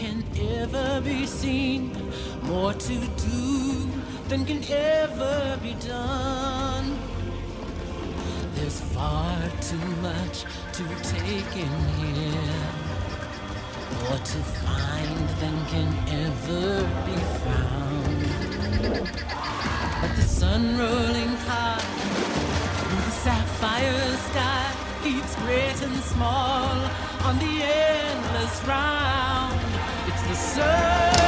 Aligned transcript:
can 0.00 0.24
ever 0.56 1.02
be 1.02 1.26
seen, 1.26 1.92
more 2.44 2.72
to 2.72 2.96
do 3.28 3.86
than 4.28 4.46
can 4.46 4.64
ever 4.70 5.58
be 5.62 5.74
done. 5.74 6.98
There's 8.54 8.80
far 8.80 9.36
too 9.60 9.88
much 10.08 10.36
to 10.76 10.84
take 11.14 11.52
in 11.66 11.74
here, 12.00 12.64
more 14.00 14.20
to 14.32 14.40
find 14.64 15.28
than 15.40 15.56
can 15.72 15.90
ever 16.24 16.68
be 17.08 17.18
found. 17.44 18.24
But 20.00 20.12
the 20.16 20.22
sun 20.22 20.78
rolling 20.78 21.34
high 21.46 21.84
through 22.78 23.04
the 23.08 23.16
sapphire 23.24 24.16
sky 24.30 24.64
keeps 25.04 25.34
great 25.44 25.78
and 25.86 25.96
small 26.04 26.72
on 27.28 27.38
the 27.38 27.54
endless 27.62 28.64
round 28.66 29.69
the 30.30 30.36
sun. 30.36 31.19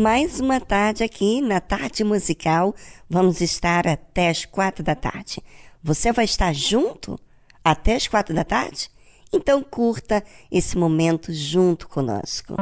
Mais 0.00 0.40
uma 0.40 0.58
tarde 0.58 1.04
aqui 1.04 1.42
na 1.42 1.60
Tarde 1.60 2.02
Musical. 2.02 2.74
Vamos 3.08 3.42
estar 3.42 3.86
até 3.86 4.30
as 4.30 4.46
quatro 4.46 4.82
da 4.82 4.94
tarde. 4.94 5.42
Você 5.82 6.10
vai 6.10 6.24
estar 6.24 6.54
junto 6.54 7.20
até 7.62 7.96
as 7.96 8.08
quatro 8.08 8.34
da 8.34 8.42
tarde? 8.42 8.90
Então 9.30 9.62
curta 9.62 10.24
esse 10.50 10.78
momento 10.78 11.34
junto 11.34 11.86
conosco. 11.86 12.54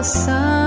Coração 0.00 0.59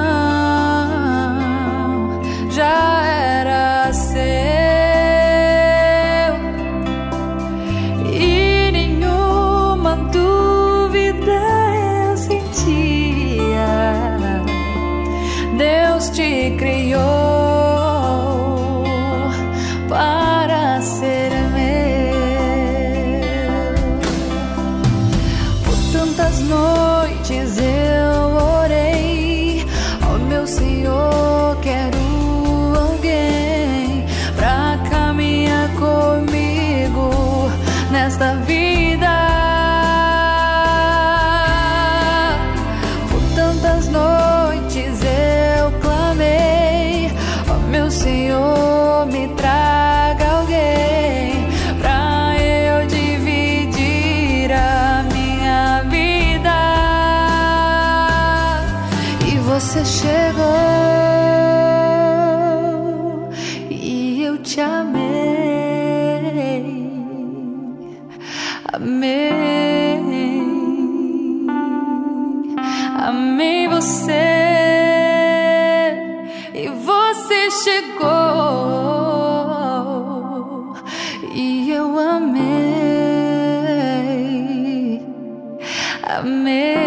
amei, 86.19 86.77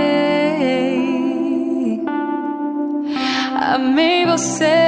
amei 3.61 4.25
você. 4.27 4.86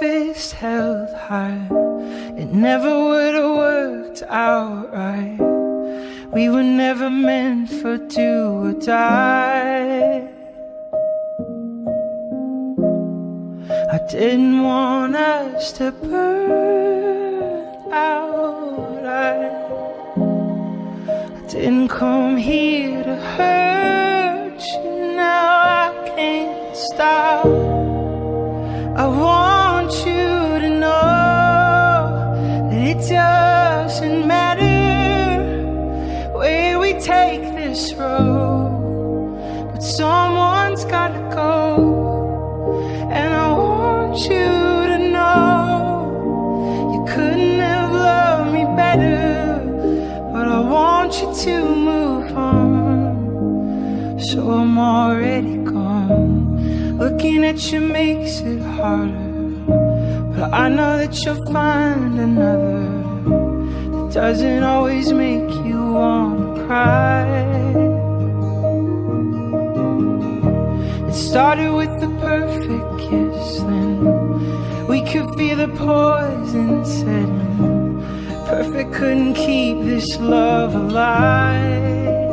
Fists 0.00 0.52
held 0.52 1.12
high, 1.12 1.68
it 2.38 2.48
never 2.48 3.08
would 3.08 3.34
have 3.34 3.54
worked 3.54 4.22
out 4.22 4.90
right. 4.90 5.36
We 6.32 6.48
were 6.48 6.62
never 6.62 7.10
meant 7.10 7.68
for 7.68 7.98
do 7.98 8.64
or 8.64 8.72
die. 8.72 10.26
I 13.92 13.98
didn't 14.08 14.62
want 14.62 15.16
us 15.16 15.70
to 15.72 15.92
burn 15.92 17.92
out. 17.92 19.04
I 19.04 19.50
didn't 21.46 21.88
come 21.88 22.38
here 22.38 23.04
to 23.04 23.16
hurt 23.36 24.62
you. 24.72 25.14
Now 25.14 25.84
I 25.84 25.86
can't 26.16 26.74
stop. 26.74 27.89
I 29.00 29.06
want 29.06 29.92
you 30.04 30.60
to 30.64 30.68
know 30.78 32.68
that 32.70 32.82
it 32.92 32.98
doesn't 33.08 34.26
matter 34.26 35.40
where 36.36 36.78
we 36.78 36.92
take 37.00 37.40
this 37.56 37.94
road, 37.94 39.72
but 39.72 39.80
someone's 39.82 40.84
gotta 40.84 41.22
go. 41.34 43.08
And 43.10 43.32
I 43.32 43.50
want 43.52 44.18
you 44.18 44.50
to 44.92 44.98
know 45.16 46.92
you 46.92 47.02
couldn't 47.10 47.58
have 47.58 47.92
loved 47.92 48.52
me 48.52 48.64
better, 48.76 49.64
but 50.30 50.46
I 50.46 50.60
want 50.60 51.14
you 51.22 51.32
to 51.46 51.74
move 51.74 52.36
on. 52.36 54.20
So 54.20 54.50
I'm 54.50 54.78
already. 54.78 55.59
Looking 57.00 57.46
at 57.46 57.72
you 57.72 57.80
makes 57.80 58.40
it 58.40 58.60
harder, 58.60 59.32
but 60.34 60.52
I 60.52 60.68
know 60.68 60.98
that 60.98 61.24
you'll 61.24 61.46
find 61.50 62.20
another 62.20 62.82
that 63.92 64.10
doesn't 64.12 64.62
always 64.62 65.10
make 65.10 65.48
you 65.64 65.80
wanna 65.94 66.66
cry. 66.66 67.24
It 71.08 71.14
started 71.14 71.72
with 71.72 71.92
the 72.00 72.10
perfect 72.20 72.88
kiss, 72.98 73.60
then 73.60 74.86
we 74.86 75.00
could 75.00 75.34
feel 75.38 75.56
the 75.56 75.68
poison 75.68 76.84
setting. 76.84 78.02
Perfect 78.46 78.92
couldn't 78.92 79.32
keep 79.32 79.78
this 79.86 80.18
love 80.18 80.74
alive. 80.74 82.29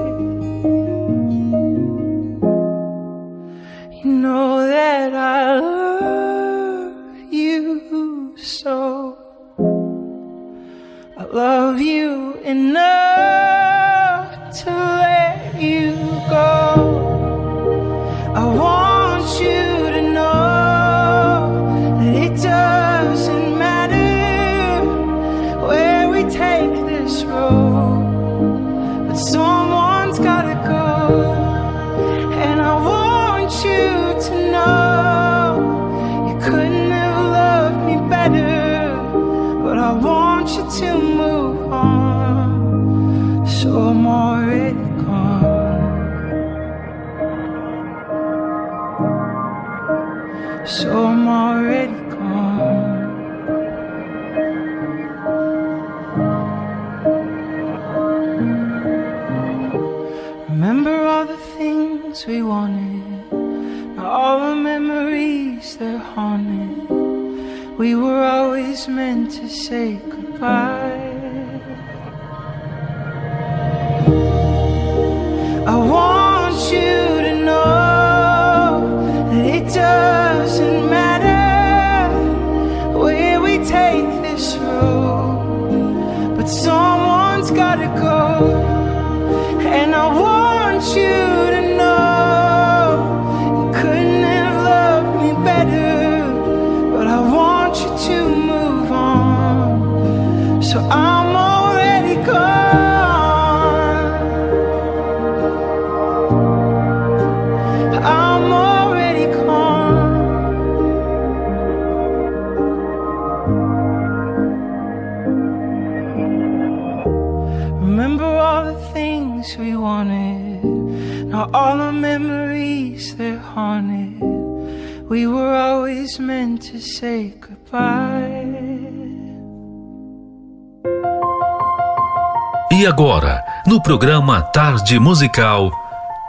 Programa 133.87 134.41
Tarde 134.41 134.99
Musical, 134.99 135.71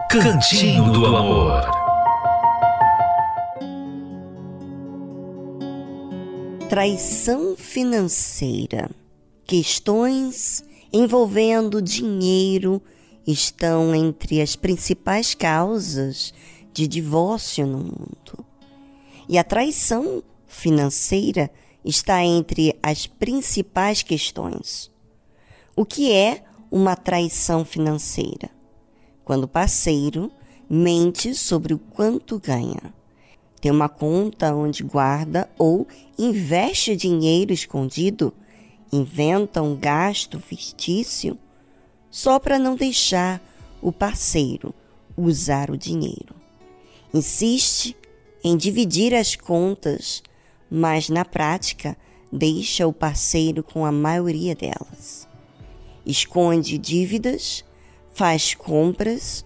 Cantinho 0.08 0.92
do 0.92 1.04
Amor. 1.06 1.68
Traição 6.68 7.56
financeira. 7.56 8.88
Questões 9.44 10.62
envolvendo 10.92 11.82
dinheiro 11.82 12.80
estão 13.26 13.92
entre 13.92 14.40
as 14.40 14.54
principais 14.54 15.34
causas 15.34 16.32
de 16.72 16.86
divórcio 16.86 17.66
no 17.66 17.78
mundo. 17.78 18.46
E 19.28 19.36
a 19.36 19.42
traição 19.42 20.22
financeira 20.46 21.50
está 21.84 22.22
entre 22.22 22.78
as 22.80 23.08
principais 23.08 24.00
questões. 24.00 24.92
O 25.74 25.84
que 25.84 26.12
é 26.12 26.44
uma 26.70 26.96
traição 26.96 27.64
financeira? 27.64 28.50
Quando 29.24 29.44
o 29.44 29.48
parceiro 29.48 30.30
mente 30.68 31.34
sobre 31.34 31.72
o 31.72 31.78
quanto 31.78 32.38
ganha. 32.38 32.94
Tem 33.60 33.72
uma 33.72 33.88
conta 33.88 34.54
onde 34.54 34.82
guarda 34.82 35.48
ou 35.58 35.86
investe 36.18 36.94
dinheiro 36.94 37.52
escondido, 37.52 38.32
inventa 38.92 39.62
um 39.62 39.74
gasto 39.74 40.38
fictício 40.38 41.38
só 42.10 42.38
para 42.38 42.58
não 42.58 42.76
deixar 42.76 43.40
o 43.82 43.90
parceiro 43.90 44.74
usar 45.16 45.70
o 45.70 45.76
dinheiro. 45.76 46.34
Insiste 47.12 47.96
em 48.44 48.56
dividir 48.56 49.14
as 49.14 49.34
contas, 49.34 50.22
mas 50.70 51.08
na 51.08 51.24
prática 51.24 51.96
deixa 52.30 52.86
o 52.86 52.92
parceiro 52.92 53.62
com 53.64 53.84
a 53.84 53.90
maioria 53.90 54.54
delas. 54.54 55.27
Esconde 56.08 56.78
dívidas, 56.78 57.62
faz 58.14 58.54
compras, 58.54 59.44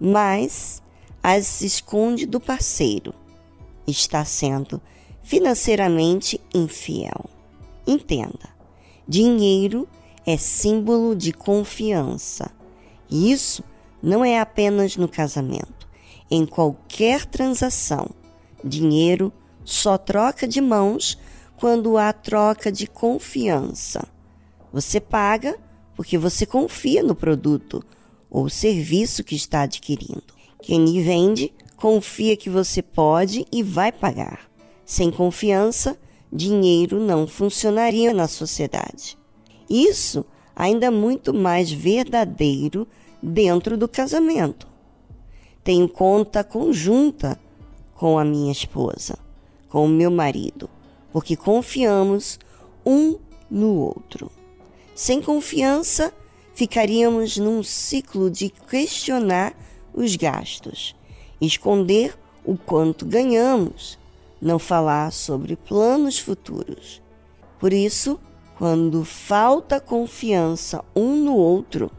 mas 0.00 0.82
as 1.22 1.60
esconde 1.60 2.24
do 2.24 2.40
parceiro. 2.40 3.12
Está 3.86 4.24
sendo 4.24 4.80
financeiramente 5.22 6.40
infiel. 6.54 7.26
Entenda: 7.86 8.48
dinheiro 9.06 9.86
é 10.24 10.38
símbolo 10.38 11.14
de 11.14 11.30
confiança. 11.30 12.50
E 13.10 13.30
isso 13.30 13.62
não 14.02 14.24
é 14.24 14.40
apenas 14.40 14.96
no 14.96 15.08
casamento. 15.08 15.86
Em 16.30 16.46
qualquer 16.46 17.26
transação, 17.26 18.08
dinheiro 18.64 19.30
só 19.62 19.98
troca 19.98 20.48
de 20.48 20.62
mãos 20.62 21.18
quando 21.58 21.98
há 21.98 22.14
troca 22.14 22.72
de 22.72 22.86
confiança. 22.86 24.08
Você 24.72 25.00
paga 25.00 25.58
porque 25.98 26.16
você 26.16 26.46
confia 26.46 27.02
no 27.02 27.12
produto 27.12 27.82
ou 28.30 28.48
serviço 28.48 29.24
que 29.24 29.34
está 29.34 29.62
adquirindo. 29.62 30.22
Quem 30.62 30.84
lhe 30.84 31.02
vende 31.02 31.52
confia 31.76 32.36
que 32.36 32.48
você 32.48 32.80
pode 32.80 33.44
e 33.50 33.64
vai 33.64 33.90
pagar. 33.90 34.48
Sem 34.86 35.10
confiança, 35.10 35.98
dinheiro 36.32 37.00
não 37.00 37.26
funcionaria 37.26 38.14
na 38.14 38.28
sociedade. 38.28 39.18
Isso 39.68 40.24
ainda 40.54 40.86
é 40.86 40.90
muito 40.90 41.34
mais 41.34 41.68
verdadeiro 41.72 42.86
dentro 43.20 43.76
do 43.76 43.88
casamento. 43.88 44.68
Tenho 45.64 45.88
conta 45.88 46.44
conjunta 46.44 47.36
com 47.96 48.20
a 48.20 48.24
minha 48.24 48.52
esposa, 48.52 49.18
com 49.68 49.84
o 49.84 49.88
meu 49.88 50.12
marido, 50.12 50.70
porque 51.12 51.34
confiamos 51.34 52.38
um 52.86 53.18
no 53.50 53.74
outro. 53.74 54.37
Sem 54.98 55.22
confiança, 55.22 56.12
ficaríamos 56.56 57.36
num 57.36 57.62
ciclo 57.62 58.28
de 58.28 58.50
questionar 58.50 59.54
os 59.94 60.16
gastos, 60.16 60.96
esconder 61.40 62.18
o 62.44 62.58
quanto 62.58 63.06
ganhamos, 63.06 63.96
não 64.42 64.58
falar 64.58 65.12
sobre 65.12 65.54
planos 65.54 66.18
futuros. 66.18 67.00
Por 67.60 67.72
isso, 67.72 68.18
quando 68.56 69.04
falta 69.04 69.78
confiança 69.78 70.84
um 70.96 71.14
no 71.14 71.36
outro, 71.36 71.92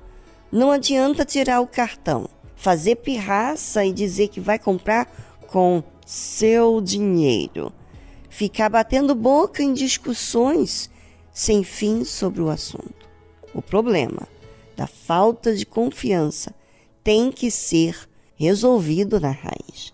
não 0.52 0.70
adianta 0.70 1.24
tirar 1.24 1.62
o 1.62 1.68
cartão, 1.68 2.30
fazer 2.54 2.98
pirraça 2.98 3.86
e 3.86 3.94
dizer 3.94 4.28
que 4.28 4.42
vai 4.42 4.60
comprar 4.60 5.06
com 5.48 5.82
seu 6.06 6.82
dinheiro, 6.82 7.72
ficar 8.30 8.68
batendo 8.68 9.16
boca 9.16 9.64
em 9.64 9.72
discussões 9.72 10.92
sem 11.34 11.64
fim 11.64 12.04
sobre 12.04 12.42
o 12.42 12.50
assunto. 12.50 13.08
O 13.54 13.62
problema 13.62 14.28
da 14.76 14.88
falta 14.88 15.56
de 15.56 15.66
confiança 15.66 16.54
tem 17.04 17.32
que 17.32 17.50
ser 17.52 18.08
resolvido 18.36 19.20
na 19.20 19.32
raiz. 19.32 19.94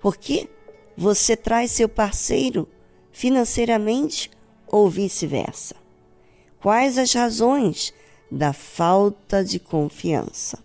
Porque 0.00 0.48
você 0.96 1.36
traz 1.36 1.70
seu 1.70 1.88
parceiro 1.88 2.68
financeiramente 3.10 4.30
ou 4.66 4.90
vice-versa? 4.90 5.74
Quais 6.60 6.98
as 6.98 7.12
razões 7.12 7.92
da 8.30 8.52
falta 8.52 9.44
de 9.44 9.58
confiança? 9.58 10.58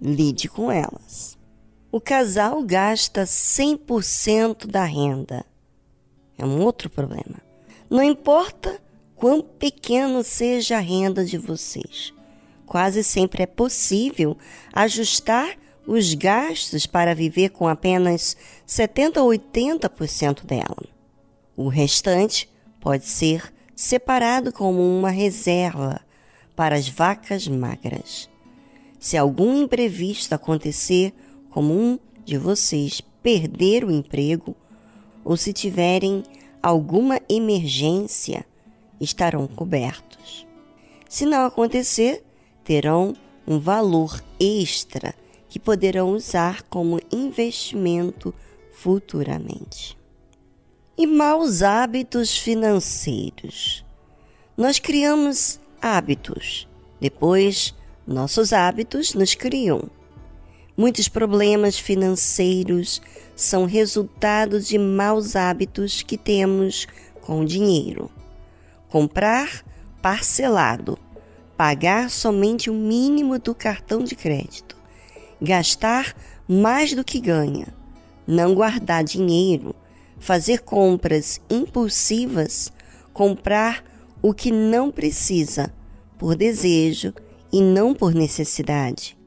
Lide 0.00 0.48
com 0.48 0.70
elas. 0.70 1.38
O 1.90 2.00
casal 2.00 2.62
gasta 2.62 3.24
100% 3.24 4.66
da 4.66 4.84
renda. 4.84 5.44
É 6.36 6.44
um 6.44 6.60
outro 6.62 6.90
problema. 6.90 7.40
Não 7.88 8.02
importa 8.02 8.80
quão 9.24 9.40
pequeno 9.40 10.22
seja 10.22 10.76
a 10.76 10.80
renda 10.80 11.24
de 11.24 11.38
vocês, 11.38 12.12
quase 12.66 13.02
sempre 13.02 13.44
é 13.44 13.46
possível 13.46 14.36
ajustar 14.70 15.56
os 15.86 16.12
gastos 16.12 16.84
para 16.84 17.14
viver 17.14 17.48
com 17.48 17.66
apenas 17.66 18.36
70 18.66 19.22
ou 19.22 19.30
80% 19.30 20.44
dela. 20.44 20.86
O 21.56 21.68
restante 21.68 22.50
pode 22.78 23.06
ser 23.06 23.50
separado 23.74 24.52
como 24.52 24.82
uma 24.82 25.08
reserva 25.08 26.02
para 26.54 26.76
as 26.76 26.86
vacas 26.86 27.48
magras. 27.48 28.28
Se 29.00 29.16
algum 29.16 29.62
imprevisto 29.62 30.34
acontecer, 30.34 31.14
como 31.48 31.72
um 31.72 31.98
de 32.26 32.36
vocês 32.36 33.00
perder 33.22 33.86
o 33.86 33.90
emprego, 33.90 34.54
ou 35.24 35.34
se 35.34 35.50
tiverem 35.50 36.22
alguma 36.62 37.18
emergência, 37.26 38.44
estarão 39.04 39.46
cobertos. 39.46 40.46
Se 41.08 41.24
não 41.24 41.46
acontecer, 41.46 42.24
terão 42.64 43.14
um 43.46 43.58
valor 43.58 44.22
extra 44.40 45.14
que 45.48 45.60
poderão 45.60 46.10
usar 46.10 46.62
como 46.62 46.98
investimento 47.12 48.34
futuramente. 48.72 49.96
E 50.98 51.06
maus 51.06 51.62
hábitos 51.62 52.36
financeiros. 52.36 53.84
Nós 54.56 54.78
criamos 54.78 55.60
hábitos, 55.80 56.68
depois 57.00 57.74
nossos 58.06 58.52
hábitos 58.52 59.14
nos 59.14 59.34
criam. 59.34 59.90
Muitos 60.76 61.08
problemas 61.08 61.78
financeiros 61.78 63.00
são 63.36 63.64
resultado 63.64 64.60
de 64.60 64.76
maus 64.76 65.36
hábitos 65.36 66.02
que 66.02 66.18
temos 66.18 66.86
com 67.20 67.40
o 67.40 67.44
dinheiro. 67.44 68.10
Comprar 68.94 69.64
parcelado, 70.00 70.96
pagar 71.56 72.08
somente 72.08 72.70
o 72.70 72.72
mínimo 72.72 73.40
do 73.40 73.52
cartão 73.52 74.04
de 74.04 74.14
crédito, 74.14 74.76
gastar 75.42 76.14
mais 76.46 76.94
do 76.94 77.02
que 77.02 77.18
ganha, 77.18 77.74
não 78.24 78.54
guardar 78.54 79.02
dinheiro, 79.02 79.74
fazer 80.20 80.60
compras 80.60 81.40
impulsivas, 81.50 82.72
comprar 83.12 83.82
o 84.22 84.32
que 84.32 84.52
não 84.52 84.92
precisa 84.92 85.74
por 86.16 86.36
desejo 86.36 87.12
e 87.52 87.60
não 87.60 87.94
por 87.94 88.14
necessidade. 88.14 89.18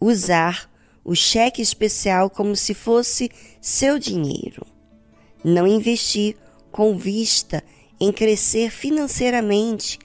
Usar 0.00 0.70
o 1.04 1.16
cheque 1.16 1.60
especial 1.60 2.30
como 2.30 2.54
se 2.54 2.72
fosse 2.72 3.32
seu 3.60 3.98
dinheiro. 3.98 4.64
Não 5.42 5.66
investir 5.66 6.36
com 6.70 6.96
vista 6.96 7.64
em 8.00 8.12
crescer 8.12 8.70
financeiramente, 8.70 9.98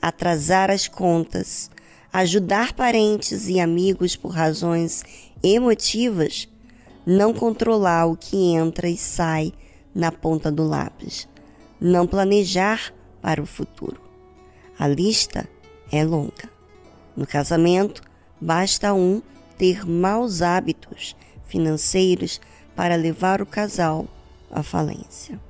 atrasar 0.00 0.70
as 0.70 0.88
contas, 0.88 1.70
ajudar 2.12 2.72
parentes 2.72 3.48
e 3.48 3.60
amigos 3.60 4.16
por 4.16 4.30
razões 4.30 5.04
emotivas, 5.42 6.48
não 7.06 7.34
controlar 7.34 8.06
o 8.06 8.16
que 8.16 8.54
entra 8.54 8.88
e 8.88 8.96
sai 8.96 9.52
na 9.94 10.10
ponta 10.10 10.50
do 10.50 10.66
lápis, 10.66 11.28
não 11.80 12.06
planejar 12.06 12.92
para 13.20 13.42
o 13.42 13.46
futuro. 13.46 14.00
A 14.78 14.88
lista 14.88 15.48
é 15.92 16.04
longa. 16.04 16.50
No 17.16 17.26
casamento, 17.26 18.02
basta 18.40 18.92
um 18.92 19.22
ter 19.56 19.86
maus 19.86 20.42
hábitos 20.42 21.14
financeiros 21.46 22.40
para 22.74 22.96
levar 22.96 23.40
o 23.40 23.46
casal 23.46 24.06
à 24.50 24.62
falência. 24.62 25.40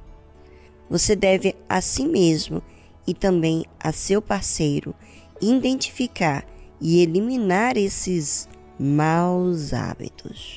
Você 0.88 1.16
deve 1.16 1.56
a 1.68 1.80
si 1.80 2.06
mesmo 2.06 2.62
e 3.06 3.14
também 3.14 3.64
a 3.78 3.92
seu 3.92 4.20
parceiro 4.20 4.94
identificar 5.40 6.46
e 6.80 7.02
eliminar 7.02 7.76
esses 7.76 8.48
maus 8.78 9.72
hábitos. 9.72 10.56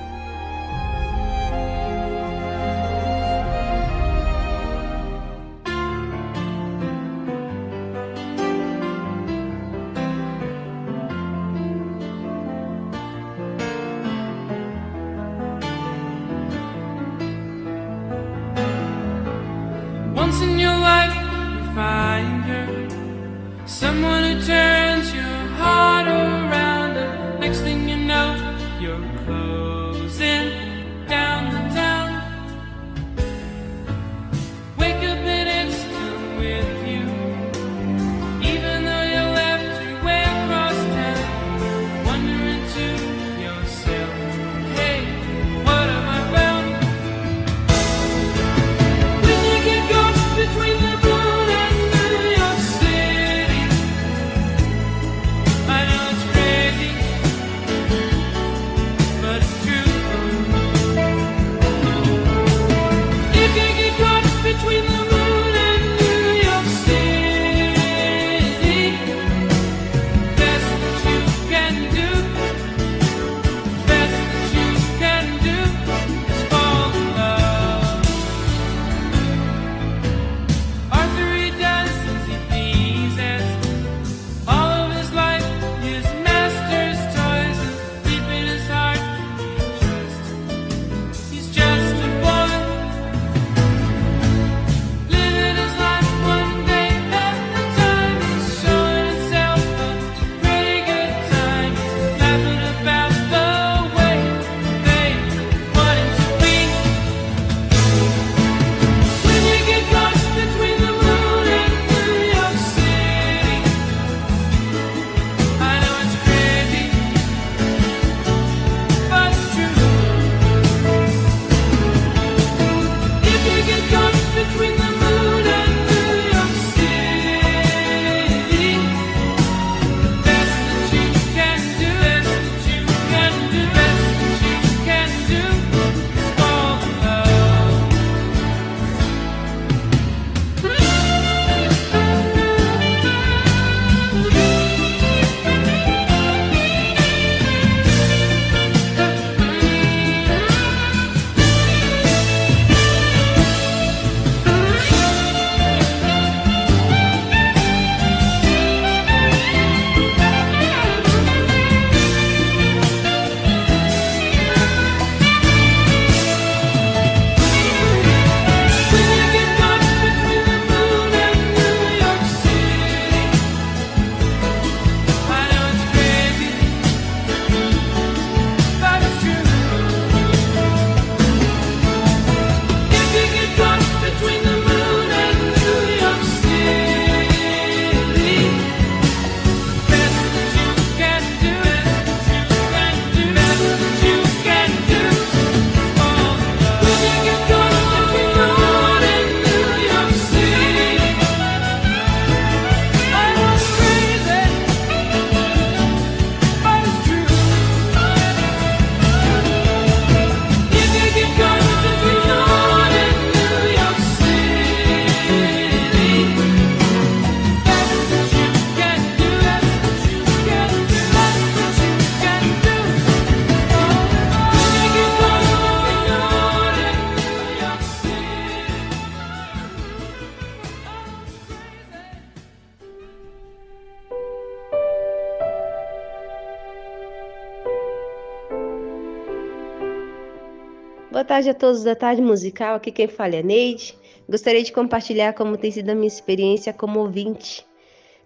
Tarde 241.31 241.49
a 241.49 241.53
todos 241.53 241.81
da 241.81 241.95
Tarde 241.95 242.21
Musical. 242.21 242.75
Aqui 242.75 242.91
quem 242.91 243.07
fala 243.07 243.37
é 243.37 243.41
Neide. 243.41 243.97
Gostaria 244.27 244.61
de 244.61 244.73
compartilhar 244.73 245.31
como 245.31 245.55
tem 245.55 245.71
sido 245.71 245.89
a 245.89 245.95
minha 245.95 246.07
experiência 246.09 246.73
como 246.73 246.99
ouvinte. 246.99 247.65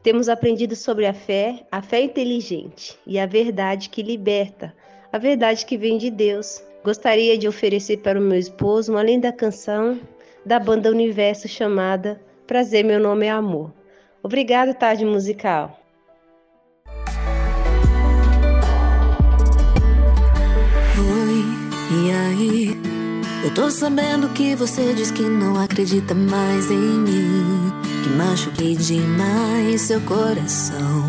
Temos 0.02 0.28
aprendido 0.28 0.76
sobre 0.76 1.06
a 1.06 1.13
fé, 1.13 1.68
a 1.72 1.84
fé 1.84 2.02
inteligente 2.02 2.98
e 3.06 3.20
a 3.20 3.28
verdade 3.28 3.89
que 3.89 4.02
liberta, 4.02 4.74
a 5.13 5.20
verdade 5.20 5.68
que 5.68 5.78
vem 5.78 6.00
de 6.00 6.10
Deus. 6.10 6.63
Gostaria 6.84 7.38
de 7.38 7.48
oferecer 7.48 7.98
para 7.98 8.20
o 8.20 8.24
meu 8.24 8.39
esposo 8.39 8.94
uma 8.94 9.04
linda 9.04 9.32
canção 9.32 10.00
da 10.44 10.58
banda 10.58 10.89
Universo 10.89 11.48
chamada 11.48 12.20
Prazer, 12.48 12.84
meu 12.84 13.00
nome 13.00 13.28
é 13.28 13.30
Amor. 13.30 13.72
Obrigada, 14.24 14.74
Tarde 14.74 15.06
Musical. 15.06 15.80
E 21.91 22.12
aí? 22.12 22.75
Eu 23.45 23.51
tô 23.51 23.69
sabendo 23.69 24.27
que 24.29 24.55
você 24.55 24.91
diz 24.95 25.12
que 25.12 25.21
não 25.21 25.55
acredita 25.60 26.15
mais 26.15 26.71
em 26.71 26.99
mim. 26.99 27.71
Que 28.03 28.10
machuquei 28.10 28.75
demais 28.75 29.81
seu 29.81 30.01
coração. 30.01 31.05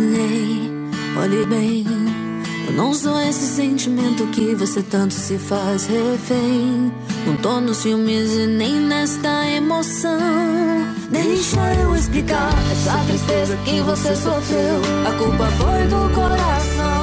Ei, 0.00 0.72
olhe 1.18 1.44
bem. 1.44 1.84
Eu 2.66 2.72
não 2.72 2.94
sou 2.94 3.20
esse 3.20 3.54
sentimento 3.54 4.26
que 4.28 4.54
você 4.54 4.82
tanto 4.82 5.12
se 5.12 5.36
faz 5.36 5.84
refém. 5.84 6.90
Não 7.26 7.36
tô 7.36 7.60
nos 7.60 7.82
filmes 7.82 8.32
e 8.32 8.46
nem 8.46 8.80
nesta 8.80 9.46
emoção. 9.46 10.18
Deixa 11.10 11.60
eu 11.82 11.94
explicar 11.94 12.54
essa 12.72 12.96
tristeza 13.06 13.58
que 13.58 13.82
você 13.82 14.16
sofreu. 14.16 14.80
A 15.06 15.12
culpa 15.18 15.46
foi 15.58 15.86
do 15.86 16.14
coração 16.14 16.99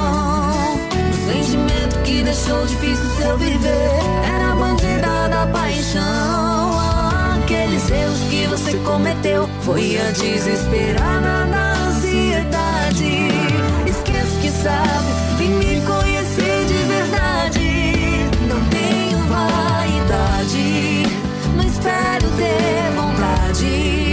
que 2.08 2.22
deixou 2.22 2.64
difícil 2.64 3.04
seu 3.18 3.36
viver. 3.36 3.90
Era 4.34 4.52
a 4.52 4.56
bandida 4.56 5.28
da 5.28 5.46
paixão. 5.52 6.72
Aqueles 7.36 7.90
erros 7.90 8.20
que 8.30 8.46
você 8.46 8.72
cometeu 8.78 9.46
foi 9.60 9.98
a 9.98 10.10
desesperada 10.12 11.44
da 11.50 11.72
ansiedade. 11.86 13.28
Esquece 13.86 14.38
que 14.40 14.50
sabe, 14.50 15.36
vem 15.36 15.50
me 15.50 15.82
conhecer 15.82 16.64
de 16.64 16.78
verdade. 16.94 17.68
Não 18.48 18.60
tenho 18.70 19.18
vaidade, 19.28 21.02
não 21.56 21.64
espero 21.64 22.26
ter 22.38 22.90
vontade. 22.96 24.12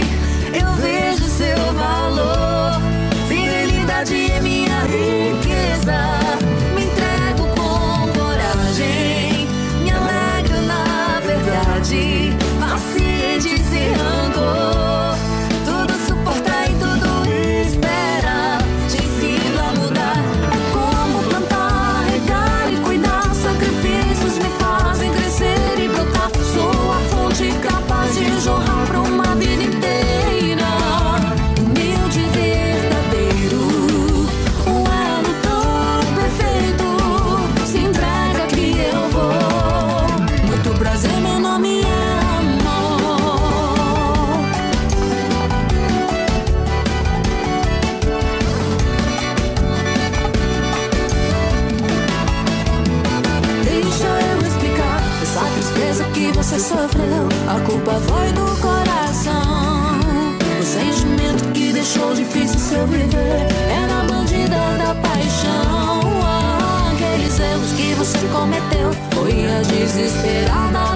Eu 0.52 0.70
vejo 0.74 1.24
seu 1.24 1.72
valor, 1.72 2.78
fidelidade 3.26 4.32
é 4.32 4.40
minha 4.42 4.80
riqueza. 4.82 6.25
verdade, 11.86 12.36
paciente 12.58 13.58
sem 13.62 13.92
rancor. 13.92 15.25
desesperada. 69.86 70.95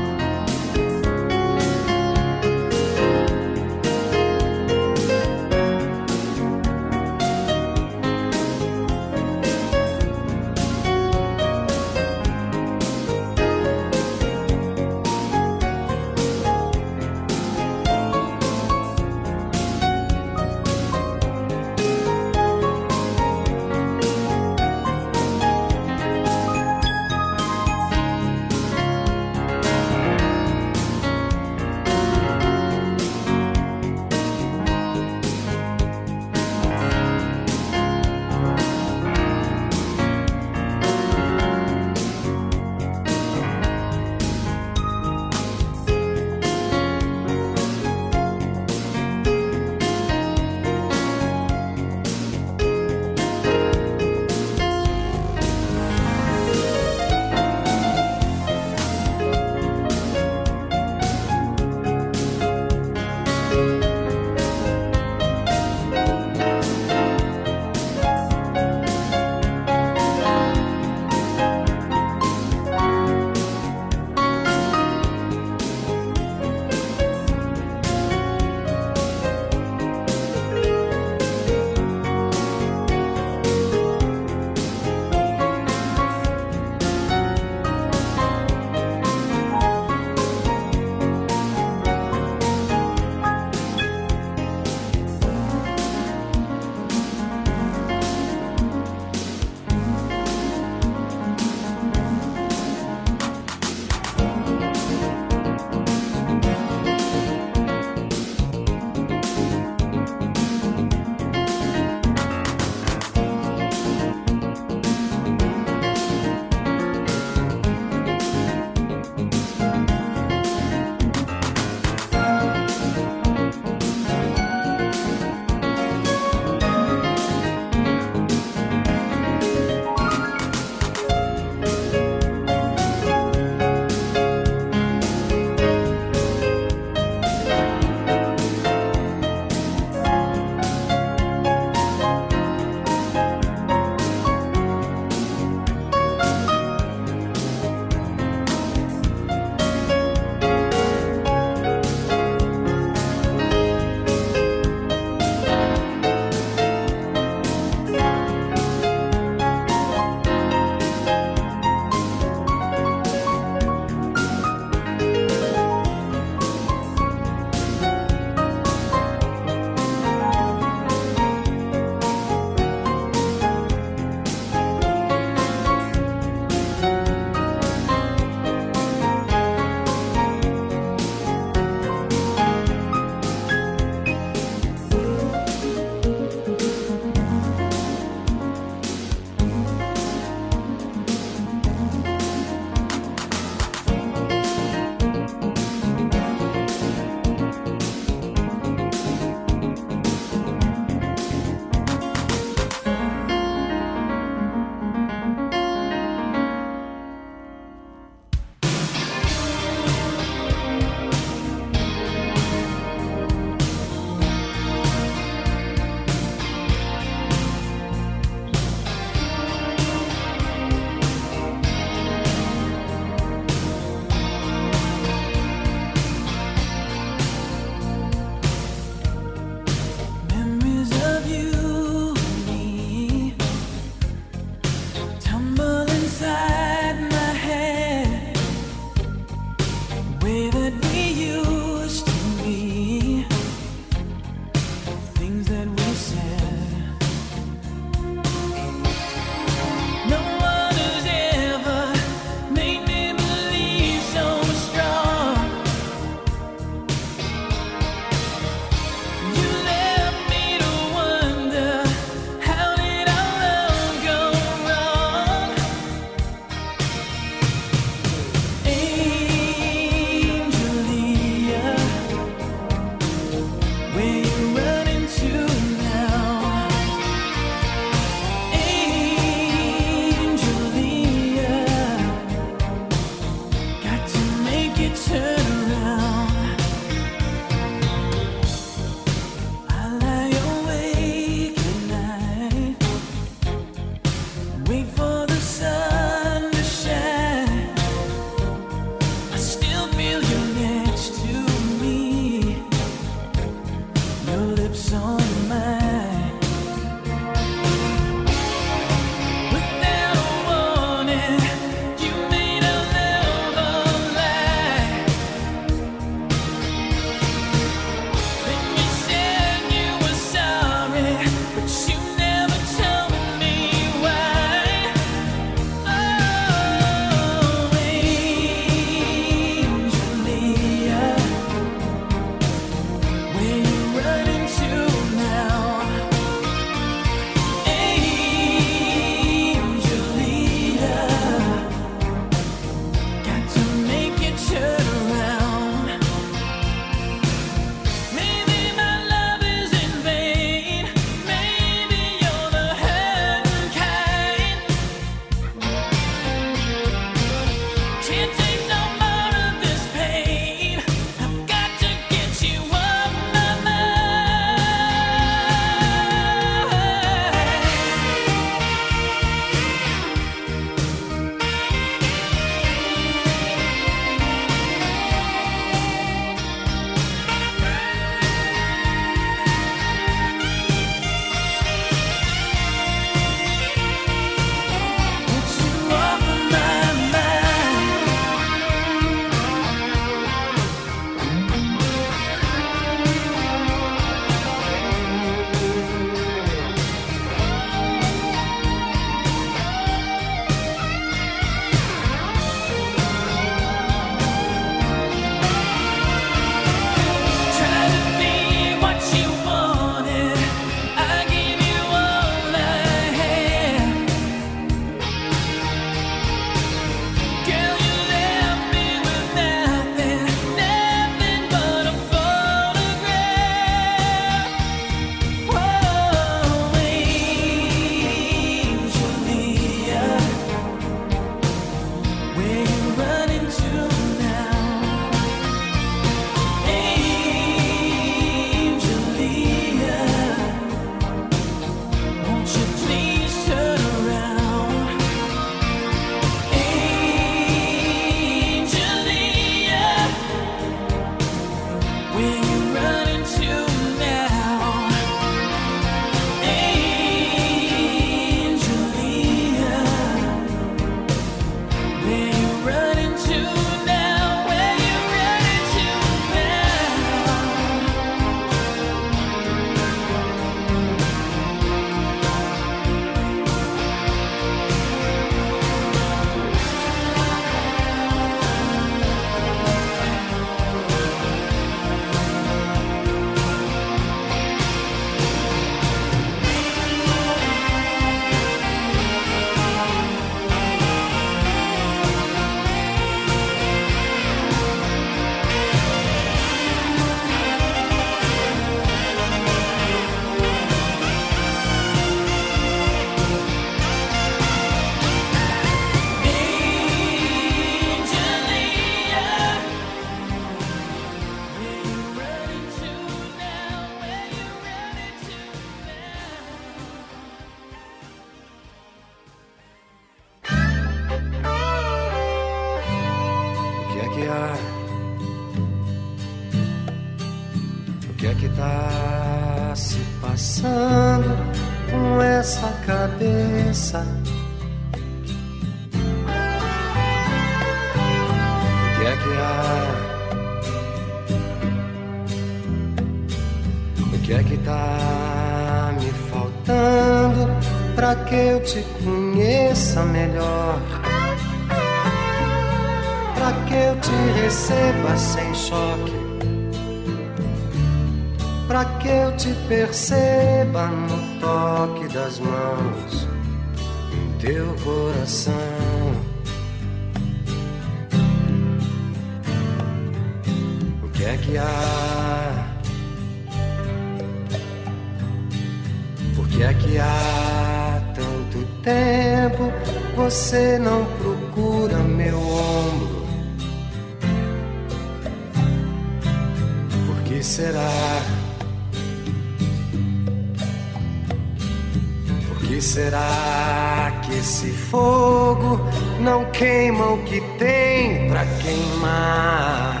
Será 592.86 594.12
que 594.22 594.38
esse 594.38 594.70
fogo 594.70 595.80
não 596.20 596.44
queima 596.46 597.12
o 597.12 597.18
que 597.24 597.40
tem 597.58 598.28
pra 598.28 598.46
queimar? 598.62 600.00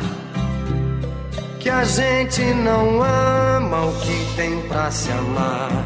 Que 1.58 1.68
a 1.68 1.84
gente 1.84 2.42
não 2.54 3.02
ama 3.02 3.86
o 3.86 4.00
que 4.00 4.36
tem 4.36 4.60
pra 4.68 4.90
se 4.90 5.10
amar 5.10 5.84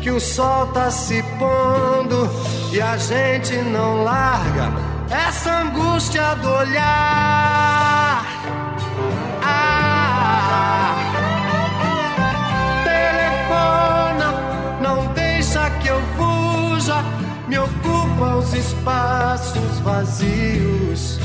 que 0.00 0.10
o 0.10 0.18
sol 0.18 0.66
tá 0.68 0.90
se 0.90 1.22
pondo 1.38 2.28
e 2.72 2.80
a 2.80 2.96
gente 2.96 3.54
não 3.56 4.02
larga 4.02 4.72
essa 5.10 5.60
angústia 5.60 6.34
do 6.36 6.50
olhar. 6.50 7.79
Ocupa 18.20 18.36
os 18.36 18.52
espaços 18.52 19.78
vazios. 19.80 21.18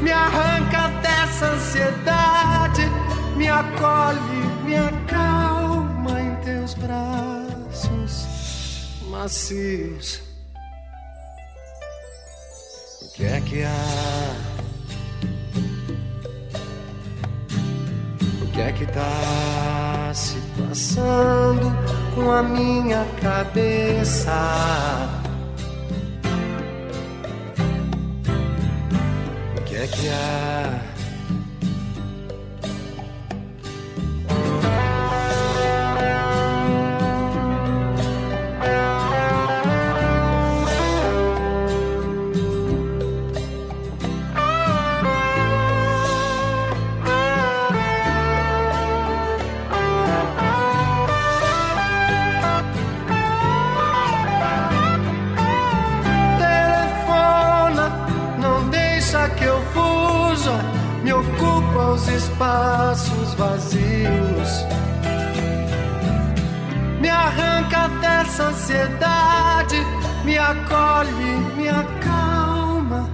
Me 0.00 0.10
arranca 0.10 0.88
dessa 1.02 1.46
ansiedade, 1.46 2.82
me 3.36 3.48
acolhe, 3.48 4.18
me 4.64 4.76
acalma 4.76 6.20
em 6.20 6.34
teus 6.36 6.74
braços 6.74 8.26
macios. 9.10 10.22
O 13.02 13.12
que 13.14 13.24
é 13.24 13.40
que 13.42 13.62
há? 13.62 14.36
O 18.42 18.46
que 18.52 18.60
é 18.60 18.72
que 18.72 18.86
tá 18.86 20.10
se 20.14 20.36
passando 20.58 21.72
com 22.14 22.30
a 22.30 22.42
minha 22.42 23.04
cabeça? 23.22 24.32
O 29.56 29.62
que 29.62 29.76
é 29.76 29.86
que 29.86 30.08
há? 30.08 30.91
Vazios. 63.34 64.64
Me 67.00 67.08
arranca 67.08 67.88
dessa 68.00 68.44
ansiedade, 68.44 69.76
me 70.24 70.38
acolhe, 70.38 71.34
me 71.56 71.68
acalma 71.68 73.10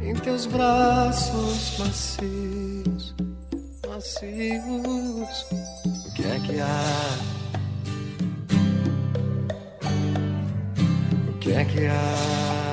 em 0.00 0.14
teus 0.14 0.46
braços 0.46 1.78
macios, 1.78 3.14
macios. 3.88 5.46
O 6.06 6.12
que 6.14 6.24
é 6.24 6.40
que 6.40 6.60
há? 6.60 7.18
O 11.28 11.38
que 11.38 11.52
é 11.52 11.64
que 11.64 11.86
há? 11.86 12.63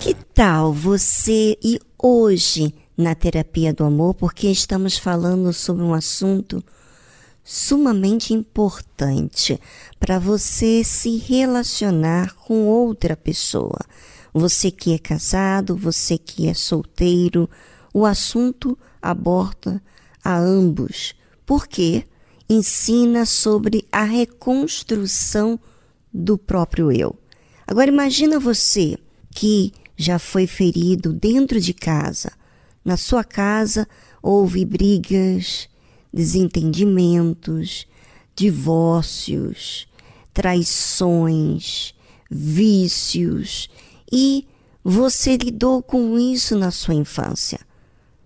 Que 0.00 0.14
tal 0.34 0.72
você 0.72 1.56
ir 1.62 1.80
hoje 1.96 2.74
na 2.96 3.14
terapia 3.14 3.72
do 3.72 3.84
amor? 3.84 4.14
Porque 4.14 4.48
estamos 4.48 4.98
falando 4.98 5.52
sobre 5.52 5.84
um 5.84 5.94
assunto 5.94 6.60
sumamente 7.44 8.34
importante 8.34 9.60
para 10.00 10.18
você 10.18 10.82
se 10.82 11.18
relacionar 11.18 12.34
com 12.34 12.66
outra 12.66 13.16
pessoa. 13.16 13.78
Você 14.34 14.72
que 14.72 14.92
é 14.92 14.98
casado, 14.98 15.76
você 15.76 16.18
que 16.18 16.48
é 16.48 16.54
solteiro, 16.54 17.48
o 17.94 18.04
assunto 18.04 18.76
aborda 19.00 19.80
a 20.24 20.36
ambos, 20.36 21.14
porque 21.46 22.04
ensina 22.48 23.24
sobre 23.24 23.86
a 23.92 24.02
reconstrução 24.02 25.60
do 26.12 26.36
próprio 26.36 26.90
eu. 26.90 27.21
Agora 27.66 27.88
imagina 27.90 28.38
você 28.38 28.98
que 29.30 29.72
já 29.96 30.18
foi 30.18 30.46
ferido 30.46 31.12
dentro 31.12 31.60
de 31.60 31.72
casa. 31.72 32.32
Na 32.84 32.96
sua 32.96 33.22
casa 33.22 33.86
houve 34.22 34.64
brigas, 34.64 35.68
desentendimentos, 36.12 37.86
divórcios, 38.34 39.86
traições, 40.32 41.94
vícios 42.30 43.68
e 44.10 44.46
você 44.82 45.36
lidou 45.36 45.82
com 45.82 46.18
isso 46.18 46.56
na 46.56 46.70
sua 46.70 46.94
infância. 46.94 47.60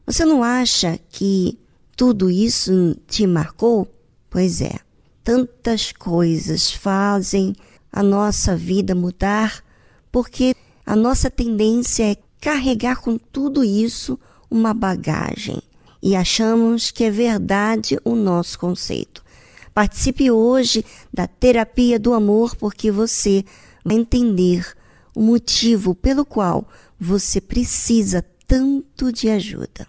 Você 0.07 0.25
não 0.25 0.43
acha 0.43 0.99
que 1.11 1.59
tudo 1.97 2.31
isso 2.31 2.97
te 3.07 3.27
marcou? 3.27 3.91
Pois 4.31 4.61
é, 4.61 4.79
tantas 5.23 5.93
coisas 5.93 6.71
fazem 6.73 7.55
a 7.97 8.03
nossa 8.03 8.55
vida 8.55 8.95
mudar 8.95 9.65
porque 10.13 10.55
a 10.85 10.95
nossa 10.95 11.31
tendência 11.31 12.13
é 12.13 12.17
carregar 12.39 13.01
com 13.01 13.17
tudo 13.17 13.65
isso 13.65 14.21
uma 14.51 14.75
bagagem 14.75 15.63
e 16.03 16.15
achamos 16.15 16.91
que 16.91 17.05
é 17.05 17.11
verdade 17.11 17.99
o 18.05 18.15
nosso 18.15 18.59
conceito. 18.59 19.25
Participe 19.73 20.31
hoje 20.31 20.85
da 21.11 21.27
terapia 21.27 21.99
do 21.99 22.13
amor 22.13 22.55
porque 22.57 22.91
você 22.91 23.43
vai 23.83 23.97
entender 23.97 24.77
o 25.15 25.23
motivo 25.23 25.95
pelo 25.95 26.27
qual 26.27 26.69
você 27.01 27.41
precisa 27.41 28.23
tanto 28.47 29.11
de 29.11 29.31
ajuda. 29.31 29.89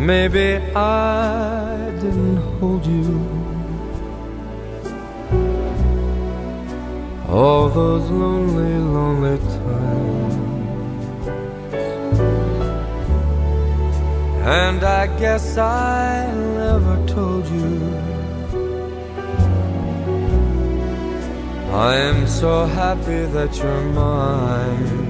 Maybe 0.00 0.56
I 0.74 1.90
didn't 2.00 2.38
hold 2.58 2.86
you 2.86 3.20
all 7.28 7.68
those 7.68 8.08
lonely, 8.10 8.78
lonely 8.96 9.38
times. 9.38 10.34
And 14.42 14.82
I 14.82 15.06
guess 15.18 15.58
I 15.58 16.32
never 16.32 16.96
told 17.06 17.46
you. 17.48 17.94
I 21.72 21.96
am 21.96 22.26
so 22.26 22.64
happy 22.64 23.26
that 23.36 23.54
you're 23.58 23.82
mine. 23.92 25.09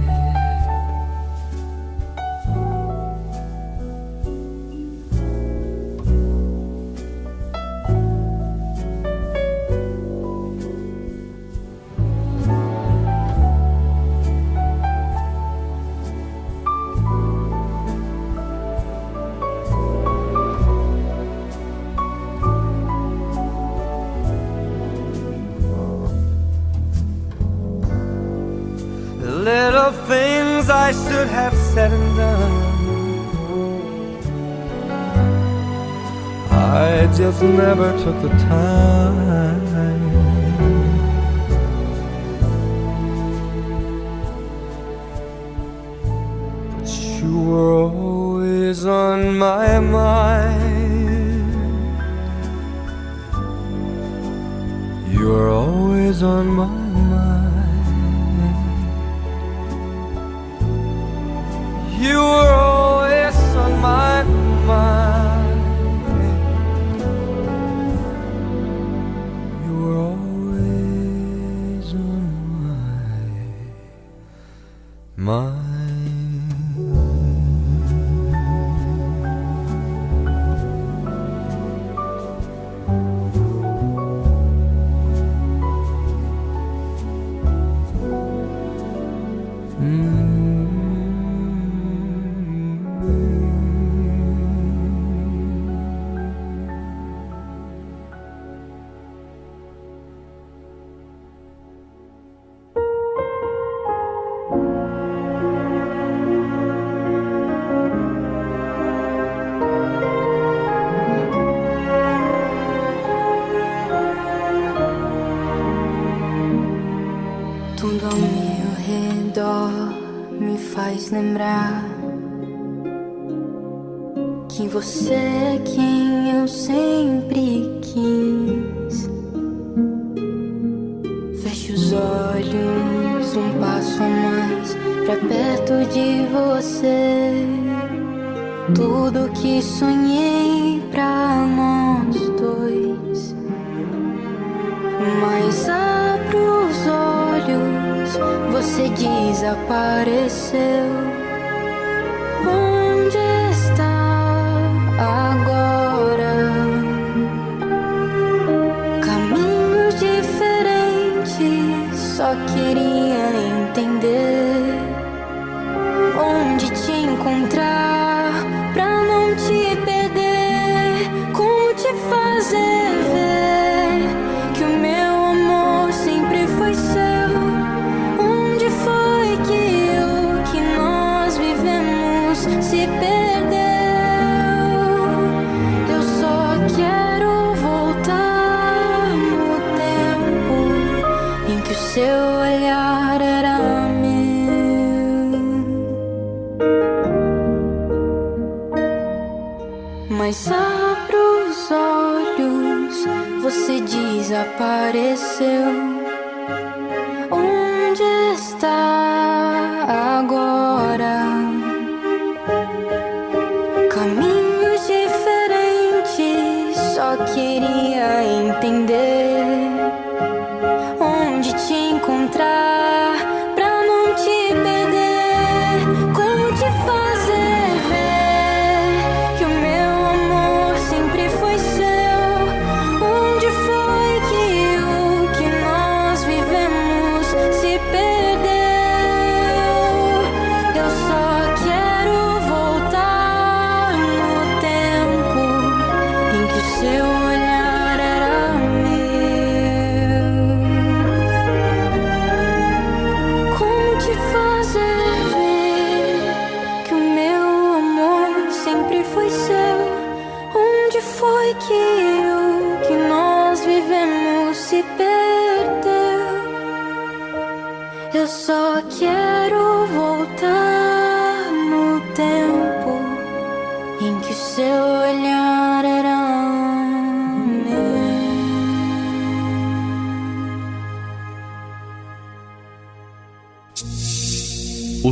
Never 37.75 37.97
took 38.03 38.21
the 38.21 38.27
time. 38.49 39.00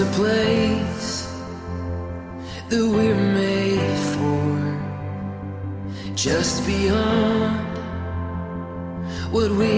a 0.00 0.04
place 0.12 1.26
that 2.68 2.86
we're 2.86 3.14
made 3.14 3.98
for, 4.12 4.54
just 6.14 6.64
beyond 6.66 7.78
what 9.32 9.50
we 9.50 9.77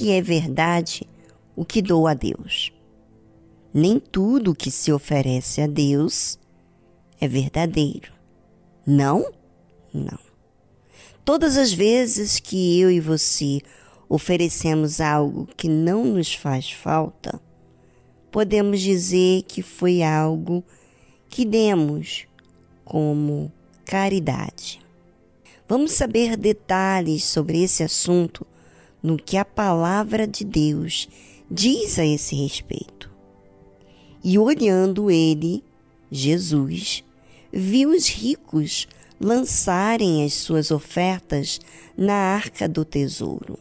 Que 0.00 0.12
é 0.12 0.22
verdade 0.22 1.06
o 1.54 1.62
que 1.62 1.82
dou 1.82 2.06
a 2.06 2.14
Deus? 2.14 2.72
Nem 3.72 4.00
tudo 4.00 4.54
que 4.54 4.70
se 4.70 4.90
oferece 4.90 5.60
a 5.60 5.66
Deus 5.66 6.38
é 7.20 7.28
verdadeiro. 7.28 8.10
Não? 8.86 9.30
Não. 9.92 10.18
Todas 11.22 11.58
as 11.58 11.70
vezes 11.70 12.40
que 12.40 12.80
eu 12.80 12.90
e 12.90 12.98
você 12.98 13.60
oferecemos 14.08 15.02
algo 15.02 15.46
que 15.54 15.68
não 15.68 16.02
nos 16.06 16.32
faz 16.32 16.72
falta, 16.72 17.38
podemos 18.30 18.80
dizer 18.80 19.42
que 19.42 19.60
foi 19.60 20.02
algo 20.02 20.64
que 21.28 21.44
demos 21.44 22.26
como 22.86 23.52
caridade. 23.84 24.80
Vamos 25.68 25.92
saber 25.92 26.38
detalhes 26.38 27.22
sobre 27.22 27.62
esse 27.62 27.82
assunto 27.82 28.46
no 29.02 29.16
que 29.16 29.36
a 29.36 29.44
palavra 29.44 30.26
de 30.26 30.44
Deus 30.44 31.08
diz 31.50 31.98
a 31.98 32.06
esse 32.06 32.34
respeito. 32.36 33.10
E 34.22 34.38
olhando 34.38 35.10
ele, 35.10 35.64
Jesus, 36.10 37.02
viu 37.52 37.90
os 37.90 38.08
ricos 38.08 38.86
lançarem 39.18 40.24
as 40.24 40.34
suas 40.34 40.70
ofertas 40.70 41.60
na 41.96 42.14
arca 42.14 42.68
do 42.68 42.84
tesouro. 42.84 43.58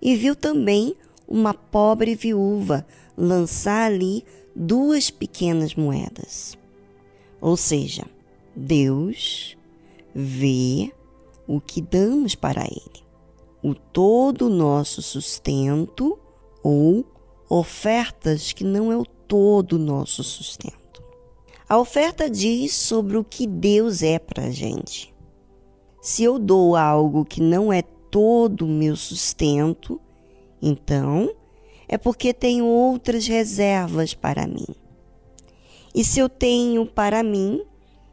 E 0.00 0.14
viu 0.16 0.36
também 0.36 0.94
uma 1.26 1.52
pobre 1.52 2.14
viúva 2.14 2.86
lançar 3.16 3.90
ali 3.90 4.24
duas 4.54 5.10
pequenas 5.10 5.74
moedas. 5.74 6.56
Ou 7.40 7.56
seja, 7.56 8.04
Deus 8.54 9.56
vê 10.14 10.92
o 11.46 11.60
que 11.60 11.80
damos 11.80 12.34
para 12.34 12.64
Ele 12.64 13.07
o 13.62 13.74
todo 13.74 14.48
nosso 14.48 15.02
sustento 15.02 16.18
ou 16.62 17.04
ofertas 17.48 18.52
que 18.52 18.64
não 18.64 18.92
é 18.92 18.96
o 18.96 19.04
todo 19.04 19.78
nosso 19.78 20.22
sustento. 20.22 21.02
A 21.68 21.78
oferta 21.78 22.30
diz 22.30 22.74
sobre 22.74 23.16
o 23.16 23.24
que 23.24 23.46
Deus 23.46 24.02
é 24.02 24.18
para 24.18 24.44
a 24.44 24.50
gente. 24.50 25.14
Se 26.00 26.22
eu 26.22 26.38
dou 26.38 26.76
algo 26.76 27.24
que 27.24 27.40
não 27.40 27.72
é 27.72 27.82
todo 27.82 28.64
o 28.64 28.68
meu 28.68 28.96
sustento, 28.96 30.00
então 30.62 31.30
é 31.86 31.98
porque 31.98 32.32
tenho 32.32 32.64
outras 32.64 33.26
reservas 33.26 34.14
para 34.14 34.46
mim. 34.46 34.66
E 35.94 36.04
se 36.04 36.20
eu 36.20 36.28
tenho 36.28 36.86
para 36.86 37.22
mim, 37.22 37.62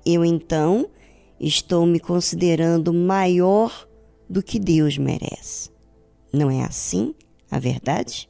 eu 0.05 0.25
então 0.25 0.89
estou 1.39 1.85
me 1.85 1.99
considerando 1.99 2.93
maior 2.93 3.87
do 4.29 4.41
que 4.43 4.59
Deus 4.59 4.97
merece. 4.97 5.69
Não 6.31 6.49
é 6.49 6.63
assim 6.63 7.13
a 7.49 7.59
verdade? 7.59 8.29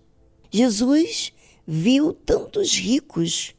Jesus 0.52 1.34
viu 1.66 2.14
tantos 2.14 2.76
ricos 2.76 3.56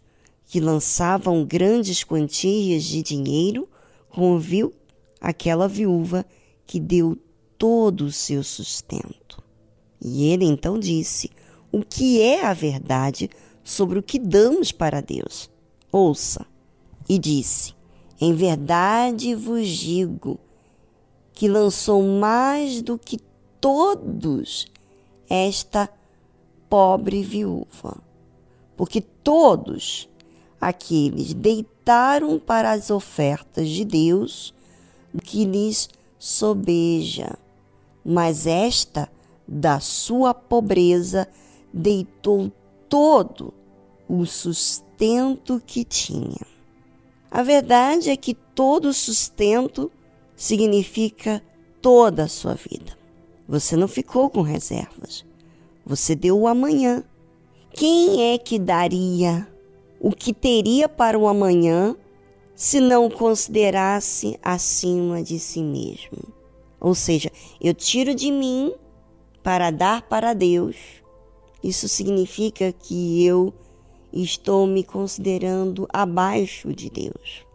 que 0.47 0.61
lançavam 0.61 1.45
grandes 1.45 2.05
quantias 2.05 2.85
de 2.85 3.03
dinheiro, 3.03 3.69
como 4.09 4.39
viu 4.39 4.73
aquela 5.21 5.67
viúva 5.67 6.25
que 6.67 6.79
deu 6.79 7.19
todo 7.59 8.03
o 8.07 8.13
seu 8.13 8.43
sustento. 8.43 9.43
E 10.01 10.29
ele 10.29 10.45
então 10.45 10.79
disse: 10.79 11.31
O 11.73 11.83
que 11.83 12.21
é 12.23 12.45
a 12.45 12.55
verdade 12.55 13.29
sobre 13.65 13.99
o 13.99 14.03
que 14.03 14.19
damos 14.19 14.71
para 14.71 15.01
Deus? 15.01 15.51
Ouça. 15.91 16.47
E 17.09 17.19
disse: 17.19 17.75
Em 18.21 18.35
verdade 18.35 19.35
vos 19.35 19.69
digo 19.69 20.39
que 21.37 21.49
lançou 21.49 22.03
mais 22.03 22.81
do 22.81 22.99
que 22.99 23.19
todos 23.61 24.67
esta 25.29 25.87
pobre 26.67 27.23
viúva. 27.23 27.99
Porque 28.75 29.03
todos 29.03 30.09
aqueles 30.59 31.35
deitaram 31.35 32.39
para 32.39 32.73
as 32.73 32.91
ofertas 32.91 33.69
de 33.69 33.85
Deus 33.85 34.55
que 35.23 35.45
lhes 35.45 35.91
sobeja, 36.19 37.39
mas 38.03 38.47
esta, 38.47 39.07
da 39.47 39.79
sua 39.79 40.33
pobreza, 40.33 41.29
deitou 41.71 42.51
todo 42.89 43.53
o 44.09 44.25
sustento 44.25 45.63
que 45.67 45.85
tinha. 45.85 46.47
A 47.31 47.43
verdade 47.43 48.09
é 48.09 48.17
que 48.17 48.33
todo 48.33 48.95
sustento 48.95 49.93
significa 50.37 51.43
toda 51.81 52.25
a 52.25 52.29
sua 52.29 52.55
vida. 52.55 52.97
Você 53.49 53.77
não 53.77 53.89
ficou 53.89 54.29
com 54.29 54.43
reservas. 54.43 55.25
Você 55.85 56.15
deu 56.15 56.39
o 56.39 56.47
amanhã. 56.47 57.03
Quem 57.73 58.33
é 58.33 58.39
que 58.39 58.59
daria 58.59 59.49
o 60.01 60.11
que 60.11 60.35
teria 60.35 60.89
para 60.89 61.19
o 61.19 61.27
amanhã 61.27 61.97
se 62.55 62.81
não 62.81 63.09
considerasse 63.09 64.39
acima 64.43 65.23
de 65.23 65.39
si 65.39 65.63
mesmo? 65.63 66.19
Ou 66.81 66.95
seja, 66.95 67.31
eu 67.61 67.73
tiro 67.73 68.15
de 68.15 68.31
mim 68.31 68.75
para 69.43 69.71
dar 69.71 70.03
para 70.03 70.35
Deus. 70.35 70.77
Isso 71.63 71.89
significa 71.89 72.73
que 72.73 73.25
eu 73.25 73.55
estou 74.13 74.67
me 74.67 74.83
considerando 74.83 75.87
abaixo 75.93 76.73
de 76.73 76.91
Deus. 76.91 77.46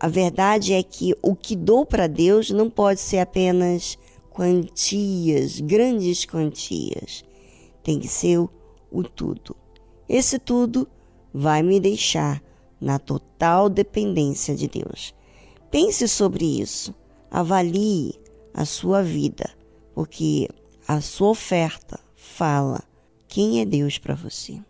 A 0.00 0.06
verdade 0.06 0.72
é 0.72 0.82
que 0.82 1.14
o 1.20 1.34
que 1.34 1.56
dou 1.56 1.84
para 1.84 2.06
Deus 2.06 2.50
não 2.50 2.70
pode 2.70 3.00
ser 3.00 3.18
apenas 3.18 3.98
quantias, 4.30 5.58
grandes 5.60 6.24
quantias. 6.24 7.24
Tem 7.82 7.98
que 7.98 8.06
ser 8.06 8.38
o, 8.38 8.48
o 8.92 9.02
tudo. 9.02 9.56
Esse 10.08 10.38
tudo 10.38 10.86
vai 11.34 11.62
me 11.62 11.80
deixar 11.80 12.42
na 12.80 12.98
total 12.98 13.68
dependência 13.68 14.54
de 14.54 14.68
Deus. 14.68 15.12
Pense 15.70 16.06
sobre 16.06 16.60
isso. 16.60 16.94
Avalie 17.30 18.14
a 18.54 18.64
sua 18.64 19.02
vida, 19.02 19.50
porque 19.94 20.48
a 20.86 21.00
sua 21.00 21.30
oferta 21.30 21.98
fala 22.14 22.82
quem 23.26 23.60
é 23.60 23.64
Deus 23.64 23.98
para 23.98 24.14
você. 24.14 24.60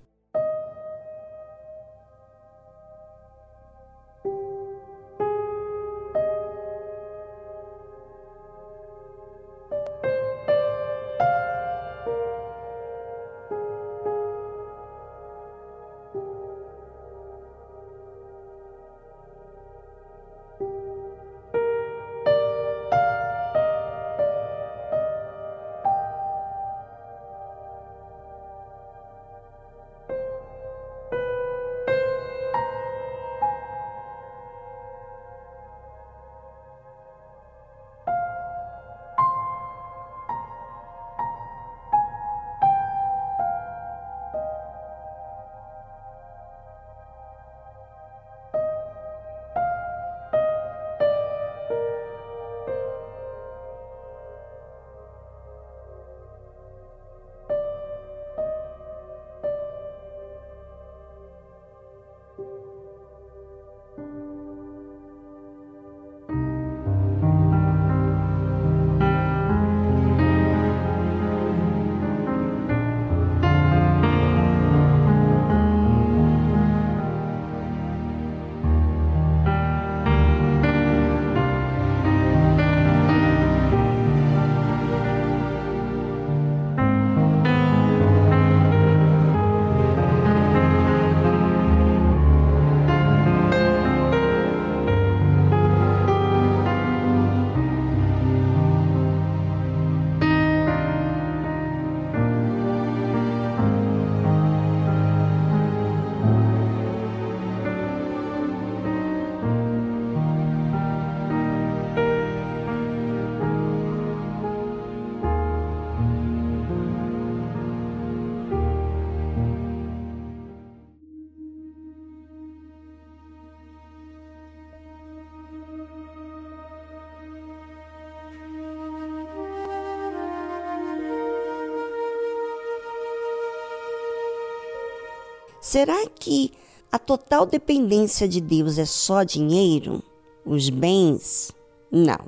Será 135.69 136.09
que 136.09 136.51
a 136.91 136.99
total 136.99 137.45
dependência 137.45 138.27
de 138.27 138.41
Deus 138.41 138.79
é 138.79 138.87
só 138.87 139.23
dinheiro? 139.23 140.03
Os 140.43 140.71
bens? 140.71 141.53
Não. 141.93 142.21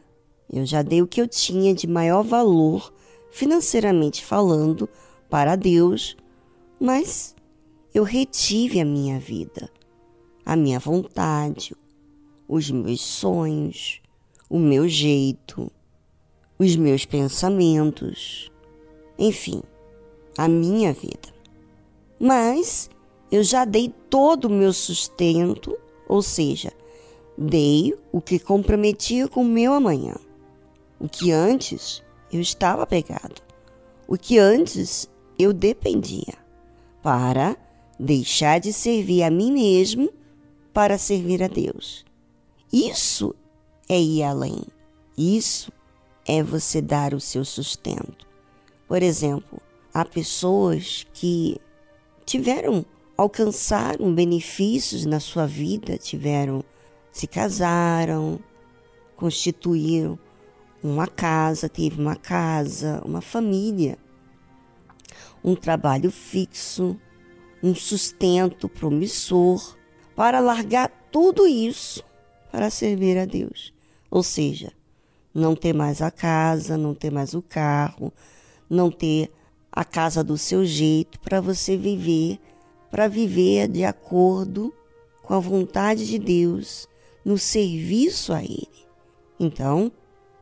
Eu 0.52 0.66
já 0.66 0.82
dei 0.82 1.00
o 1.00 1.06
que 1.06 1.22
eu 1.22 1.26
tinha 1.26 1.74
de 1.74 1.86
maior 1.86 2.22
valor, 2.22 2.92
financeiramente 3.30 4.22
falando, 4.22 4.86
para 5.30 5.56
Deus, 5.56 6.18
mas 6.78 7.34
eu 7.94 8.02
retive 8.04 8.78
a 8.78 8.84
minha 8.84 9.18
vida, 9.18 9.70
a 10.44 10.54
minha 10.54 10.78
vontade, 10.78 11.74
os 12.46 12.70
meus 12.70 13.00
sonhos, 13.00 14.02
o 14.50 14.58
meu 14.58 14.86
jeito, 14.86 15.72
os 16.58 16.76
meus 16.76 17.06
pensamentos, 17.06 18.52
enfim, 19.18 19.62
a 20.36 20.46
minha 20.46 20.92
vida. 20.92 21.32
Mas 22.20 22.90
eu 23.30 23.42
já 23.42 23.64
dei 23.64 23.92
todo 24.08 24.46
o 24.46 24.50
meu 24.50 24.72
sustento, 24.72 25.76
ou 26.08 26.22
seja, 26.22 26.72
dei 27.36 27.94
o 28.12 28.20
que 28.20 28.38
comprometia 28.38 29.28
com 29.28 29.42
o 29.42 29.44
meu 29.44 29.72
amanhã. 29.72 30.14
O 30.98 31.08
que 31.08 31.30
antes 31.30 32.02
eu 32.32 32.40
estava 32.40 32.86
pegado, 32.86 33.40
o 34.06 34.18
que 34.18 34.38
antes 34.38 35.08
eu 35.38 35.52
dependia, 35.52 36.34
para 37.02 37.56
deixar 37.98 38.60
de 38.60 38.72
servir 38.72 39.22
a 39.22 39.30
mim 39.30 39.52
mesmo 39.52 40.10
para 40.72 40.98
servir 40.98 41.42
a 41.42 41.48
Deus. 41.48 42.04
Isso 42.72 43.34
é 43.88 44.00
ir 44.00 44.22
além. 44.22 44.62
Isso 45.16 45.72
é 46.26 46.42
você 46.42 46.80
dar 46.80 47.12
o 47.14 47.20
seu 47.20 47.44
sustento. 47.44 48.26
Por 48.86 49.02
exemplo, 49.02 49.60
há 49.92 50.04
pessoas 50.04 51.06
que 51.12 51.56
tiveram 52.24 52.84
alcançaram 53.20 54.14
benefícios 54.14 55.04
na 55.04 55.20
sua 55.20 55.46
vida, 55.46 55.98
tiveram 55.98 56.64
se 57.12 57.26
casaram, 57.26 58.40
constituíram 59.14 60.18
uma 60.82 61.06
casa, 61.06 61.68
teve 61.68 62.00
uma 62.00 62.16
casa, 62.16 63.02
uma 63.04 63.20
família, 63.20 63.98
um 65.44 65.54
trabalho 65.54 66.10
fixo, 66.10 66.96
um 67.62 67.74
sustento 67.74 68.70
promissor, 68.70 69.76
para 70.16 70.40
largar 70.40 70.90
tudo 71.12 71.46
isso 71.46 72.02
para 72.50 72.70
servir 72.70 73.18
a 73.18 73.26
Deus. 73.26 73.74
Ou 74.10 74.22
seja, 74.22 74.72
não 75.34 75.54
ter 75.54 75.74
mais 75.74 76.00
a 76.00 76.10
casa, 76.10 76.78
não 76.78 76.94
ter 76.94 77.10
mais 77.10 77.34
o 77.34 77.42
carro, 77.42 78.10
não 78.68 78.90
ter 78.90 79.30
a 79.70 79.84
casa 79.84 80.24
do 80.24 80.38
seu 80.38 80.64
jeito 80.64 81.20
para 81.20 81.38
você 81.38 81.76
viver, 81.76 82.40
para 82.90 83.08
viver 83.08 83.68
de 83.68 83.84
acordo 83.84 84.74
com 85.22 85.34
a 85.34 85.40
vontade 85.40 86.06
de 86.06 86.18
Deus, 86.18 86.88
no 87.24 87.38
serviço 87.38 88.32
a 88.32 88.42
Ele. 88.42 88.68
Então, 89.38 89.92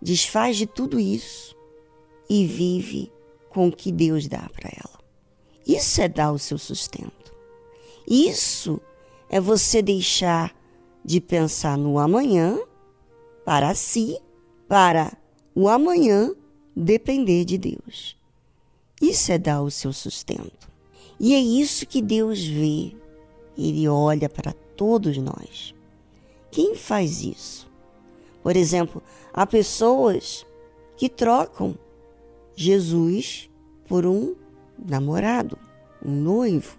desfaz 0.01 0.57
de 0.57 0.67
tudo 0.67 0.99
isso 0.99 1.57
e 2.29 2.47
vive 2.47 3.13
com 3.51 3.69
o 3.69 3.73
que 3.73 3.91
Deus 3.93 4.27
dá 4.27 4.49
para 4.53 4.71
ela. 4.71 4.99
Isso 5.67 6.01
é 6.01 6.09
dar 6.09 6.33
o 6.33 6.39
seu 6.39 6.59
sustento. 6.59 7.35
Isso 8.07 8.81
é 9.29 9.41
você 9.41 9.83
deixar 9.83 10.55
de 11.05 11.21
pensar 11.21 11.77
no 11.77 11.99
amanhã 11.99 12.59
para 13.45 13.75
si, 13.75 14.19
para 14.67 15.17
o 15.55 15.69
amanhã 15.69 16.35
depender 16.75 17.45
de 17.45 17.59
Deus. 17.59 18.17
Isso 19.01 19.33
é 19.33 19.39
dar 19.39 19.63
o 19.63 19.71
seu 19.71 19.93
sustento. 19.93 20.68
E 21.21 21.35
é 21.35 21.39
isso 21.39 21.87
que 21.87 22.01
Deus 22.01 22.45
vê. 22.45 22.93
Ele 23.57 23.89
olha 23.89 24.29
para 24.29 24.53
todos 24.77 25.19
nós. 25.19 25.75
Quem 26.51 26.75
faz 26.75 27.23
isso? 27.23 27.69
Por 28.43 28.57
exemplo, 28.57 29.03
há 29.33 29.47
pessoas 29.47 30.47
que 30.97 31.09
trocam 31.09 31.77
Jesus 32.55 33.51
por 33.87 34.07
um 34.07 34.35
namorado, 34.79 35.59
um 36.05 36.11
noivo. 36.11 36.79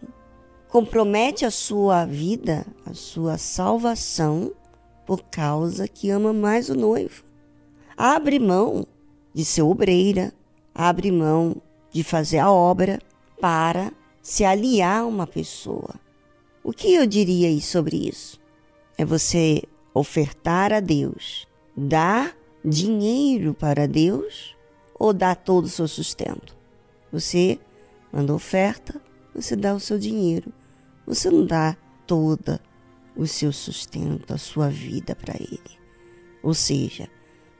Compromete 0.69 1.45
a 1.45 1.51
sua 1.51 2.05
vida, 2.05 2.65
a 2.85 2.93
sua 2.93 3.37
salvação, 3.37 4.51
por 5.05 5.23
causa 5.23 5.87
que 5.87 6.09
ama 6.09 6.31
mais 6.31 6.69
o 6.69 6.75
noivo. 6.75 7.23
Abre 7.97 8.39
mão 8.39 8.85
de 9.33 9.43
ser 9.43 9.63
obreira, 9.63 10.31
abre 10.73 11.11
mão 11.11 11.55
de 11.91 12.03
fazer 12.03 12.37
a 12.37 12.51
obra 12.51 12.99
para 13.41 13.91
se 14.29 14.45
aliar 14.45 15.01
a 15.01 15.05
uma 15.07 15.25
pessoa. 15.25 15.95
O 16.63 16.71
que 16.71 16.93
eu 16.93 17.07
diria 17.07 17.59
sobre 17.61 17.97
isso? 17.97 18.39
É 18.95 19.03
você 19.03 19.63
ofertar 19.91 20.71
a 20.71 20.79
Deus, 20.79 21.47
dar 21.75 22.37
dinheiro 22.63 23.55
para 23.55 23.87
Deus 23.87 24.55
ou 24.99 25.13
dar 25.13 25.35
todo 25.35 25.65
o 25.65 25.67
seu 25.67 25.87
sustento? 25.87 26.55
Você 27.11 27.59
manda 28.13 28.31
oferta, 28.31 29.01
você 29.33 29.55
dá 29.55 29.73
o 29.73 29.79
seu 29.79 29.97
dinheiro. 29.97 30.53
Você 31.07 31.31
não 31.31 31.43
dá 31.43 31.75
toda 32.05 32.61
o 33.15 33.25
seu 33.25 33.51
sustento, 33.51 34.31
a 34.31 34.37
sua 34.37 34.69
vida 34.69 35.15
para 35.15 35.33
ele. 35.39 35.79
Ou 36.43 36.53
seja, 36.53 37.09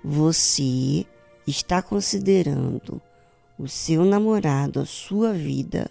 você 0.03 1.03
está 1.47 1.81
considerando 1.81 3.01
o 3.57 3.67
seu 3.67 4.05
namorado, 4.05 4.79
a 4.79 4.85
sua 4.85 5.33
vida, 5.33 5.89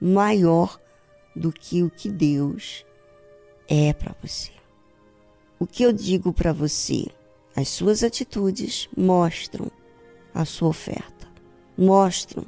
maior 0.00 0.80
do 1.34 1.52
que 1.52 1.82
o 1.82 1.90
que 1.90 2.10
Deus 2.10 2.84
é 3.68 3.92
para 3.92 4.14
você. 4.22 4.52
O 5.58 5.66
que 5.66 5.82
eu 5.82 5.92
digo 5.92 6.32
para 6.32 6.52
você? 6.52 7.06
As 7.56 7.68
suas 7.68 8.04
atitudes 8.04 8.88
mostram 8.96 9.70
a 10.32 10.44
sua 10.44 10.68
oferta. 10.68 11.26
Mostram 11.76 12.44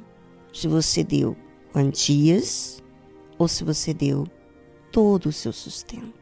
se 0.53 0.67
você 0.67 1.03
deu 1.03 1.35
quantias 1.73 2.81
ou 3.37 3.47
se 3.47 3.63
você 3.63 3.93
deu 3.93 4.27
todo 4.91 5.27
o 5.27 5.31
seu 5.31 5.51
sustento. 5.51 6.20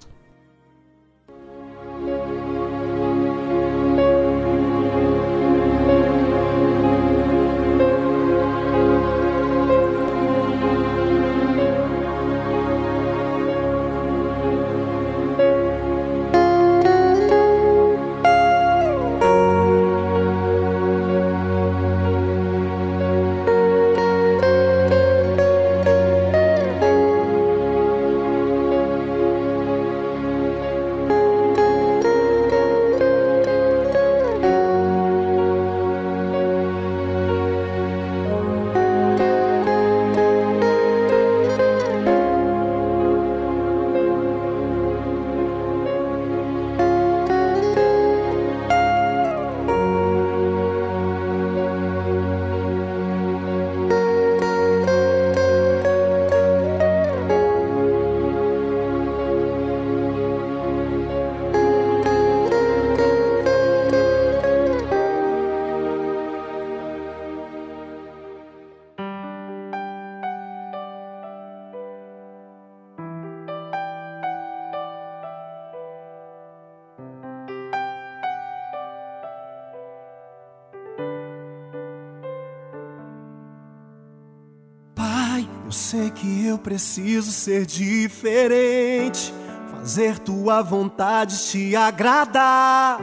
Preciso 86.69 87.31
ser 87.31 87.65
diferente, 87.65 89.33
fazer 89.71 90.19
tua 90.19 90.61
vontade 90.61 91.35
te 91.47 91.75
agradar. 91.75 93.01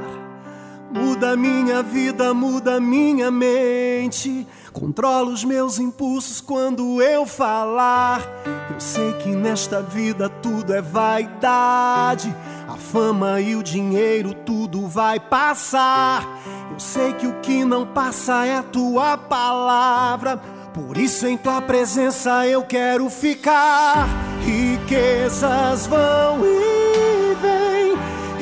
Muda 0.89 1.37
minha 1.37 1.83
vida, 1.83 2.33
muda 2.33 2.81
minha 2.81 3.29
mente. 3.29 4.47
Controla 4.73 5.33
os 5.33 5.43
meus 5.43 5.81
impulsos 5.81 6.41
quando 6.41 7.03
eu 7.03 7.27
falar. 7.27 8.23
Eu 8.71 8.79
sei 8.79 9.13
que 9.15 9.31
nesta 9.31 9.83
vida 9.83 10.29
tudo 10.29 10.73
é 10.73 10.81
vaidade. 10.81 12.33
A 12.69 12.77
fama 12.77 13.41
e 13.41 13.57
o 13.57 13.65
dinheiro, 13.65 14.33
tudo 14.33 14.87
vai 14.87 15.19
passar. 15.19 16.25
Eu 16.71 16.79
sei 16.79 17.13
que 17.15 17.27
o 17.27 17.41
que 17.41 17.65
não 17.65 17.85
passa 17.85 18.47
é 18.47 18.59
a 18.59 18.63
tua 18.63 19.19
palavra. 19.19 20.41
Por 20.77 20.99
isso 20.99 21.27
em 21.27 21.39
tua 21.39 21.63
presença 21.63 22.47
eu 22.47 22.63
quero 22.63 23.09
ficar. 23.09 24.07
Riquezas 24.43 25.87
vão 25.87 26.45
e 26.45 27.35
vêm, 27.41 27.97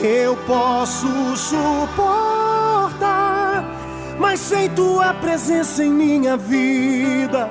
eu 0.04 0.36
posso 0.38 1.06
suportar. 1.36 2.44
Mas 4.18 4.40
sem 4.40 4.68
tua 4.70 5.14
presença 5.14 5.84
em 5.84 5.92
minha 5.92 6.36
vida, 6.36 7.48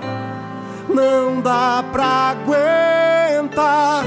não 0.90 1.40
dá 1.40 1.82
pra 1.90 2.36
aguentar. 2.36 4.04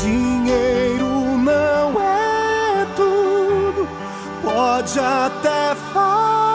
Dinheiro 0.00 1.08
não 1.38 2.00
é 2.00 2.86
tudo, 2.94 3.88
pode 4.44 4.96
até 4.96 5.74
faltar 5.92 6.40
tua 6.40 6.49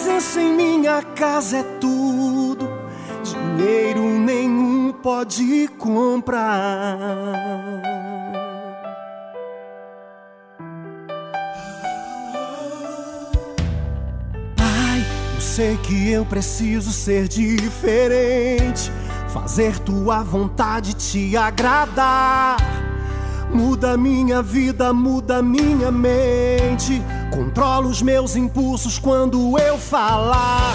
presença 0.00 0.40
em 0.40 0.56
minha 0.56 1.02
casa 1.02 1.58
é 1.58 1.62
tudo, 1.78 2.66
dinheiro 3.22 4.00
nenhum 4.00 4.94
pode 4.94 5.68
comprar. 5.76 6.96
Pai, 14.56 15.04
eu 15.34 15.40
sei 15.42 15.76
que 15.82 16.10
eu 16.10 16.24
preciso 16.24 16.90
ser 16.92 17.28
diferente, 17.28 18.90
fazer 19.28 19.78
tua 19.80 20.22
vontade 20.22 20.94
te 20.94 21.36
agradar. 21.36 22.56
Muda 23.52 23.98
minha 23.98 24.40
vida, 24.40 24.94
muda 24.94 25.42
minha 25.42 25.90
mente. 25.90 27.02
Controla 27.30 27.86
os 27.86 28.02
meus 28.02 28.34
impulsos 28.34 28.98
quando 28.98 29.56
eu 29.58 29.78
falar. 29.78 30.74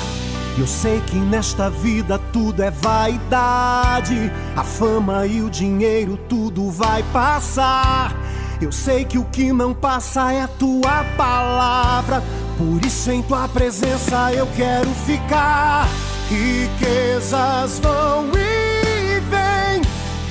Eu 0.58 0.66
sei 0.66 1.02
que 1.02 1.18
nesta 1.18 1.70
vida 1.70 2.18
tudo 2.32 2.64
é 2.64 2.72
vaidade. 2.72 4.32
A 4.56 4.64
fama 4.64 5.28
e 5.28 5.42
o 5.42 5.50
dinheiro, 5.50 6.18
tudo 6.30 6.72
vai 6.72 7.04
passar. 7.12 8.16
Eu 8.62 8.72
sei 8.72 9.04
que 9.04 9.18
o 9.18 9.26
que 9.26 9.52
não 9.52 9.74
passa 9.74 10.32
é 10.32 10.44
a 10.44 10.48
tua 10.48 11.04
palavra. 11.18 12.24
Por 12.58 12.86
isso, 12.86 13.12
em 13.12 13.22
tua 13.22 13.50
presença, 13.50 14.32
eu 14.32 14.48
quero 14.56 14.90
ficar. 15.06 15.90
Riquezas 16.30 17.80
vão 17.80 18.30
e 18.30 19.20
vêm. 19.20 19.82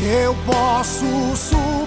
Eu 0.02 0.34
posso 0.46 1.04
suportar 1.36 1.83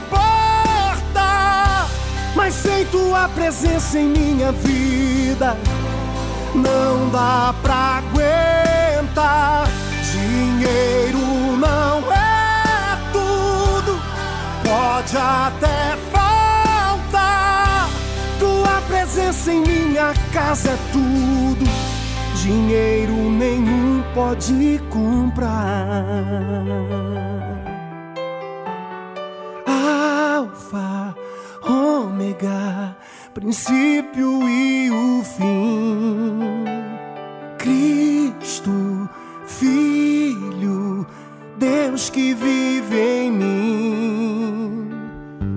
mas 2.38 2.53
sem 2.53 2.85
tua 2.85 3.27
presença 3.30 3.97
em 3.97 4.09
minha 4.09 4.51
vida, 4.51 5.57
não 6.53 7.09
dá 7.09 7.53
pra 7.64 7.97
aguentar. 7.97 9.68
Dinheiro 10.11 11.18
não 11.57 12.14
é 12.14 12.95
tudo, 13.11 13.99
pode 14.64 15.18
até 15.18 15.97
faltar. 16.11 17.89
Tua 18.38 18.81
presença 18.88 19.51
em 19.51 19.61
minha 19.61 20.14
casa 20.31 20.69
é 20.69 20.77
tudo, 20.93 21.65
dinheiro 22.35 23.14
nenhum 23.14 24.03
pode 24.14 24.80
comprar. 24.91 26.05
Alfa 29.65 31.15
ômega, 32.18 32.98
princípio 33.34 34.41
e 34.49 34.89
o 34.89 35.23
fim. 35.23 36.65
Cristo, 37.60 39.07
Filho, 39.45 41.06
Deus 41.57 42.10
que 42.10 42.34
vive 42.34 42.99
em 42.99 43.31
mim. 43.31 44.89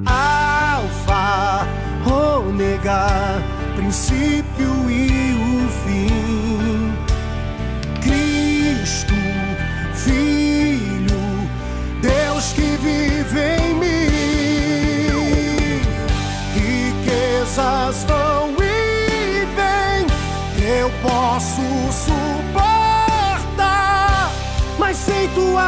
Alfa, 0.05 1.66
ômega, 2.07 3.43
princípio 3.74 4.40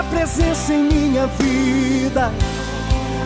tua 0.02 0.10
presença 0.10 0.74
em 0.74 0.84
minha 0.84 1.26
vida, 1.26 2.32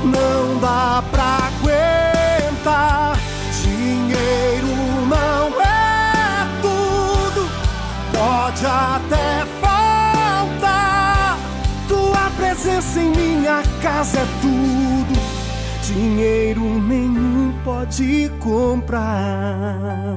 não 0.04 0.58
dá 0.60 1.02
pra 1.10 1.48
aguentar. 1.48 3.16
Dinheiro 3.62 4.68
não 5.08 5.60
é 5.60 6.46
tudo, 6.60 7.48
pode 8.12 8.66
até 8.66 9.46
faltar. 9.60 11.38
Tua 11.88 12.30
presença 12.36 13.00
em 13.00 13.10
minha 13.10 13.62
casa 13.80 14.18
é 14.18 14.26
tudo, 14.42 15.18
dinheiro 15.82 16.60
nenhum 16.60 17.54
pode 17.64 18.30
comprar. 18.40 20.16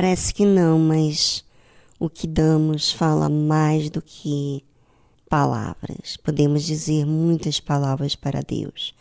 Parece 0.00 0.32
que 0.32 0.46
não, 0.46 0.78
mas 0.78 1.44
o 1.98 2.08
que 2.08 2.26
damos 2.26 2.90
fala 2.90 3.28
mais 3.28 3.90
do 3.90 4.00
que 4.00 4.64
palavras. 5.28 6.16
Podemos 6.16 6.62
dizer 6.64 7.04
muitas 7.04 7.60
palavras 7.60 8.16
para 8.16 8.40
Deus. 8.40 8.94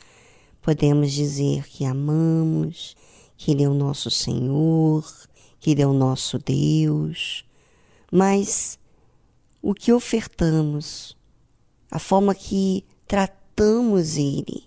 Podemos 0.61 1.13
dizer 1.13 1.65
que 1.69 1.85
amamos, 1.85 2.97
que 3.37 3.51
Ele 3.51 3.63
é 3.63 3.69
o 3.69 3.73
nosso 3.73 4.11
Senhor, 4.11 5.09
que 5.61 5.71
Ele 5.71 5.81
é 5.83 5.87
o 5.87 5.93
nosso 5.93 6.37
Deus. 6.37 7.45
Mas 8.11 8.77
o 9.61 9.73
que 9.73 9.93
ofertamos, 9.93 11.15
a 11.89 11.97
forma 11.97 12.35
que 12.35 12.83
tratamos 13.07 14.17
Ele, 14.17 14.65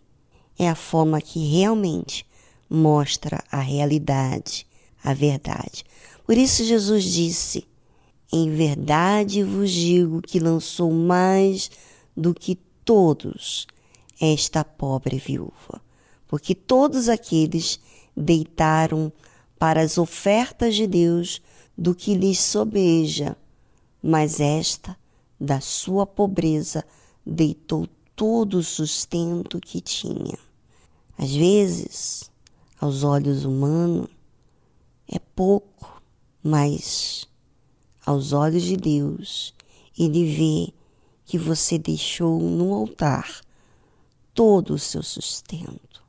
é 0.59 0.67
a 0.67 0.75
forma 0.75 1.21
que 1.21 1.47
realmente 1.47 2.25
mostra 2.71 3.45
a 3.53 3.61
realidade, 3.61 4.67
a 5.05 5.13
verdade. 5.13 5.85
Por 6.25 6.37
isso 6.37 6.65
Jesus 6.65 7.05
disse: 7.05 7.67
Em 8.33 8.55
verdade 8.55 9.43
vos 9.43 9.71
digo 9.71 10.23
que 10.23 10.39
lançou 10.39 10.93
mais 10.93 11.71
do 12.17 12.35
que 12.35 12.57
todos 12.85 13.67
esta 14.21 14.65
pobre 14.65 15.19
viúva, 15.19 15.81
porque 16.29 16.55
todos 16.55 17.09
aqueles 17.09 17.81
deitaram 18.17 19.13
para 19.59 19.81
as 19.81 19.99
ofertas 19.99 20.75
de 20.75 20.87
Deus 20.87 21.41
do 21.77 21.95
que 21.95 22.15
lhes 22.15 22.39
sobeja, 22.39 23.37
mas 24.03 24.41
esta, 24.41 24.97
da 25.41 25.61
sua 25.61 26.07
pobreza, 26.07 26.85
deitou 27.25 27.89
todo 28.15 28.59
o 28.59 28.63
sustento 28.63 29.61
que 29.61 29.81
tinha. 29.81 30.39
Às 31.17 31.33
vezes, 31.35 32.31
aos 32.81 33.05
olhos 33.05 33.45
humanos, 33.45 34.09
é 35.09 35.19
pouco, 35.19 35.92
mas 36.43 37.29
aos 38.05 38.33
olhos 38.33 38.63
de 38.63 38.77
Deus, 38.77 39.55
Ele 39.99 40.25
vê 40.25 40.75
que 41.25 41.39
você 41.39 41.79
deixou 41.79 42.41
no 42.41 42.75
altar 42.75 43.41
todo 44.35 44.75
o 44.75 44.79
seu 44.79 45.03
sustento, 45.03 46.03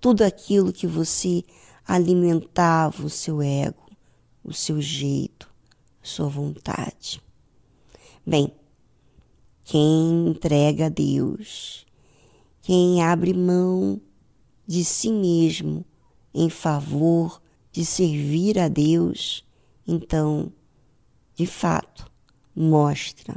tudo 0.00 0.22
aquilo 0.22 0.72
que 0.72 0.86
você 0.86 1.44
alimentava 1.86 3.04
o 3.04 3.10
seu 3.10 3.40
ego, 3.40 3.90
o 4.42 4.52
seu 4.52 4.80
jeito, 4.80 5.48
sua 6.02 6.28
vontade. 6.28 7.22
Bem, 8.26 8.52
quem 9.64 10.28
entrega 10.28 10.86
a 10.86 10.88
Deus, 10.88 11.86
quem 12.62 13.02
abre 13.02 13.32
mão 13.32 14.00
de 14.66 14.84
si 14.84 15.10
mesmo 15.10 15.84
em 16.34 16.48
favor 16.48 17.40
de 17.72 17.84
servir 17.84 18.58
a 18.58 18.68
Deus, 18.68 19.44
então, 19.92 20.52
de 21.34 21.46
fato, 21.46 22.08
mostra 22.54 23.34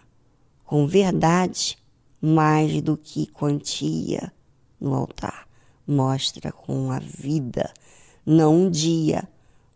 com 0.64 0.86
verdade 0.86 1.76
mais 2.22 2.80
do 2.80 2.96
que 2.96 3.26
quantia 3.26 4.32
no 4.80 4.94
altar. 4.94 5.48
Mostra 5.88 6.52
com 6.52 6.92
a 6.92 7.00
vida, 7.00 7.74
não 8.24 8.66
um 8.66 8.70
dia, 8.70 9.28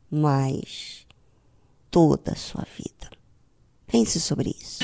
mas 0.10 1.08
toda 1.90 2.34
a 2.34 2.36
sua 2.36 2.66
vida. 2.78 3.10
Pense 3.88 4.20
sobre 4.22 4.52
isso. 4.52 4.84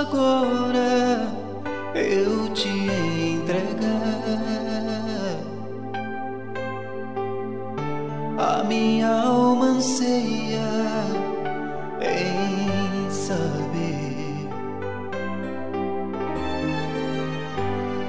Agora 0.00 1.32
eu 1.94 2.52
te 2.52 2.68
entregar. 2.68 3.96
A 8.38 8.64
minha 8.64 9.08
alma 9.08 9.66
anseia 9.66 10.60
em 12.00 13.10
saber 13.10 14.48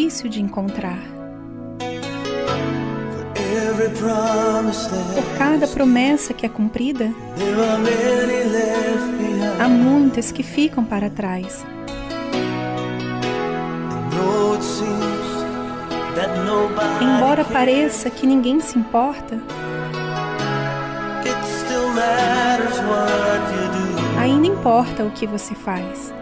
difícil 0.06 0.30
de 0.30 0.40
encontrar, 0.40 1.00
por 5.14 5.38
cada 5.38 5.66
promessa 5.66 6.32
que 6.32 6.46
é 6.46 6.48
cumprida, 6.48 7.12
há 9.58 9.68
muitas 9.68 10.30
que 10.30 10.44
ficam 10.44 10.84
para 10.84 11.10
trás. 11.10 11.64
Embora 17.02 17.44
pareça 17.44 18.08
que 18.08 18.26
ninguém 18.26 18.60
se 18.60 18.78
importa, 18.78 19.40
ainda 24.20 24.46
importa 24.46 25.04
o 25.04 25.10
que 25.10 25.26
você 25.26 25.54
faz, 25.54 26.14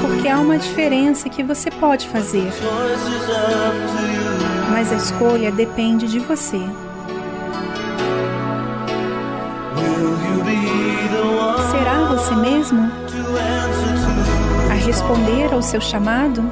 porque 0.00 0.28
há 0.28 0.38
uma 0.38 0.58
diferença 0.58 1.28
que 1.28 1.42
você 1.42 1.70
pode 1.70 2.08
fazer, 2.08 2.50
mas 4.70 4.92
a 4.92 4.96
escolha 4.96 5.50
depende 5.50 6.06
de 6.06 6.18
você. 6.20 6.60
Será 11.70 12.04
você 12.08 12.34
mesmo? 12.36 12.90
a 14.70 14.74
responder 14.74 15.52
ao 15.52 15.62
seu 15.62 15.80
chamado? 15.80 16.42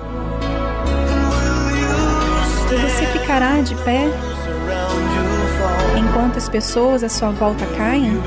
Você 2.69 3.07
ficará 3.07 3.61
de 3.61 3.75
pé? 3.77 4.09
enquanto 6.13 6.37
as 6.37 6.49
pessoas 6.49 7.03
à 7.03 7.09
sua 7.09 7.31
volta 7.31 7.65
caem? 7.77 8.21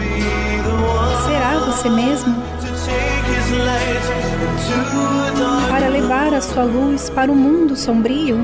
Será 1.25 1.59
você 1.59 1.89
mesmo 1.89 2.35
para 5.69 5.87
levar 5.87 6.33
a 6.33 6.41
sua 6.41 6.63
luz 6.63 7.09
para 7.09 7.31
o 7.31 7.35
mundo 7.35 7.75
sombrio? 7.75 8.37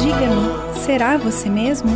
Diga-me, 0.00 0.80
será 0.80 1.16
você 1.16 1.48
mesmo? 1.48 1.90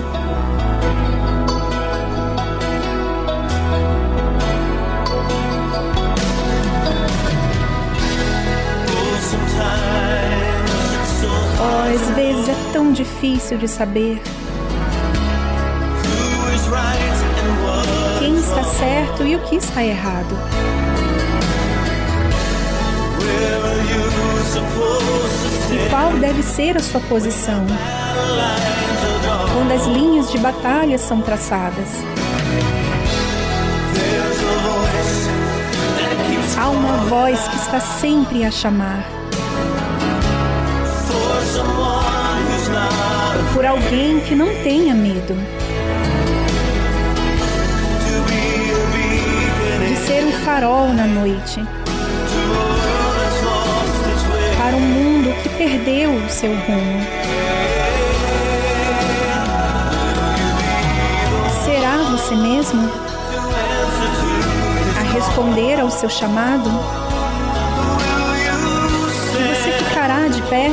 Oh, 11.61 11.95
às 11.95 12.17
vezes 12.17 12.49
é 12.49 12.73
tão 12.73 12.93
difícil 12.93 13.59
de 13.59 13.69
saber 13.69 14.21
certo 18.79 19.23
e 19.25 19.37
o 19.37 19.39
que 19.41 19.57
está 19.57 19.85
errado. 19.85 20.37
E 25.73 25.89
qual 25.91 26.13
deve 26.13 26.43
ser 26.43 26.77
a 26.77 26.81
sua 26.81 27.01
posição 27.01 27.65
quando 29.53 29.73
as 29.73 29.87
linhas 29.87 30.31
de 30.31 30.39
batalha 30.39 30.99
são 30.99 31.21
traçadas? 31.21 31.89
Há 36.59 36.69
uma 36.69 36.97
voz 37.09 37.49
que 37.49 37.57
está 37.57 37.81
sempre 37.81 38.45
a 38.45 38.51
chamar 38.51 39.05
por 43.53 43.65
alguém 43.65 44.21
que 44.21 44.35
não 44.35 44.49
tenha 44.63 44.95
medo 44.95 45.64
farol 50.45 50.93
na 50.93 51.07
noite 51.07 51.65
para 54.59 54.77
um 54.77 54.81
mundo 54.81 55.35
que 55.43 55.49
perdeu 55.49 56.15
o 56.15 56.29
seu 56.29 56.51
rumo. 56.51 57.01
Será 61.65 61.97
você 62.11 62.35
mesmo 62.35 62.91
a 64.99 65.13
responder 65.15 65.81
ao 65.81 65.91
seu 65.91 66.11
chamado? 66.11 66.69
E 69.39 69.55
você 69.55 69.73
ficará 69.83 70.29
de 70.29 70.43
pé 70.43 70.69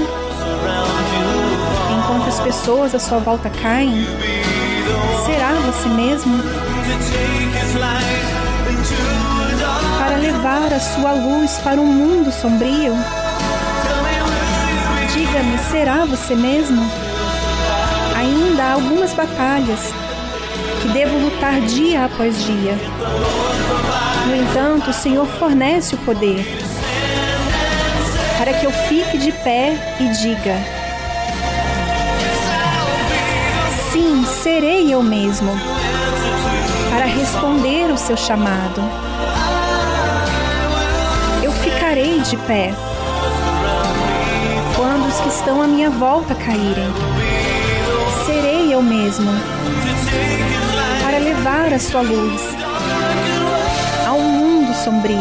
enquanto 1.97 2.27
as 2.27 2.41
pessoas 2.41 2.93
à 2.93 2.99
sua 2.99 3.19
volta 3.19 3.49
caem? 3.49 4.05
Será 5.25 5.53
você 5.65 5.87
mesmo 5.87 6.43
levar 10.41 10.73
a 10.73 10.79
sua 10.79 11.11
luz 11.11 11.59
para 11.63 11.79
um 11.79 11.85
mundo 11.85 12.31
sombrio? 12.31 12.95
Diga-me, 15.13 15.59
será 15.69 16.03
você 16.03 16.33
mesmo? 16.33 16.81
Ainda 18.17 18.63
há 18.63 18.73
algumas 18.73 19.13
batalhas 19.13 19.93
que 20.81 20.87
devo 20.87 21.15
lutar 21.19 21.61
dia 21.61 22.05
após 22.05 22.43
dia. 22.43 22.75
No 24.25 24.35
entanto, 24.35 24.89
o 24.89 24.93
Senhor 24.93 25.27
fornece 25.37 25.93
o 25.93 25.99
poder 25.99 26.43
para 28.39 28.53
que 28.53 28.65
eu 28.65 28.71
fique 28.71 29.19
de 29.19 29.31
pé 29.31 29.77
e 29.99 30.07
diga: 30.07 30.57
Sim, 33.91 34.25
serei 34.41 34.91
eu 34.91 35.03
mesmo 35.03 35.51
para 36.89 37.05
responder 37.05 37.91
o 37.91 37.97
seu 37.97 38.17
chamado. 38.17 39.10
Ficarei 41.91 42.21
de 42.21 42.37
pé 42.47 42.73
quando 44.77 45.09
os 45.09 45.19
que 45.19 45.27
estão 45.27 45.61
à 45.61 45.67
minha 45.67 45.89
volta 45.89 46.33
caírem. 46.33 46.87
Serei 48.25 48.73
eu 48.73 48.81
mesmo 48.81 49.29
para 51.03 51.17
levar 51.17 51.73
a 51.73 51.77
sua 51.77 51.99
luz 51.99 52.41
a 54.07 54.13
um 54.13 54.21
mundo 54.21 54.73
sombrio. 54.73 55.19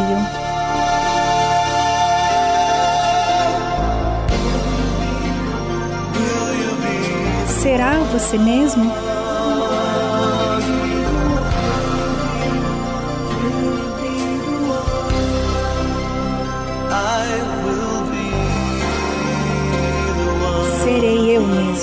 Será 7.61 7.95
você 8.13 8.37
mesmo? 8.37 9.10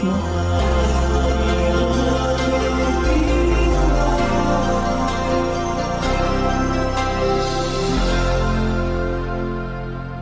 Mesmo. 0.03 0.19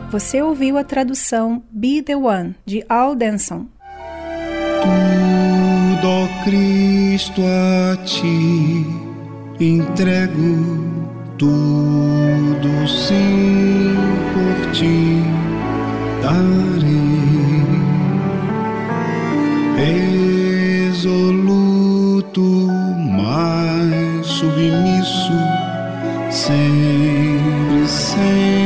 Você 0.09 0.41
ouviu 0.41 0.77
a 0.77 0.83
tradução 0.83 1.61
Be 1.69 2.01
the 2.01 2.15
One, 2.15 2.55
de 2.65 2.83
Al 2.87 3.15
Denson. 3.15 3.67
Tudo, 4.81 6.29
Cristo, 6.45 7.41
a 7.43 7.97
ti 8.03 8.85
entrego 9.59 10.97
tudo 11.37 12.87
sim 12.87 13.95
por 14.33 14.71
ti 14.71 15.21
darei. 16.21 17.16
Resoluto, 20.95 22.41
mais 22.41 24.25
submisso, 24.25 25.33
sempre, 26.31 27.87
sempre 27.87 28.56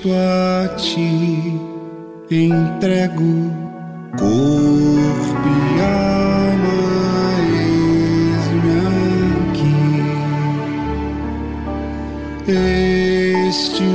Cristo, 0.00 0.12
a 0.14 0.68
ti 0.76 1.84
entrego 2.30 3.22
corpo 4.16 5.46
e 5.46 5.80
alma, 5.82 6.78
eis-me 7.52 8.76
aqui. 9.50 9.80
Este 13.48 13.89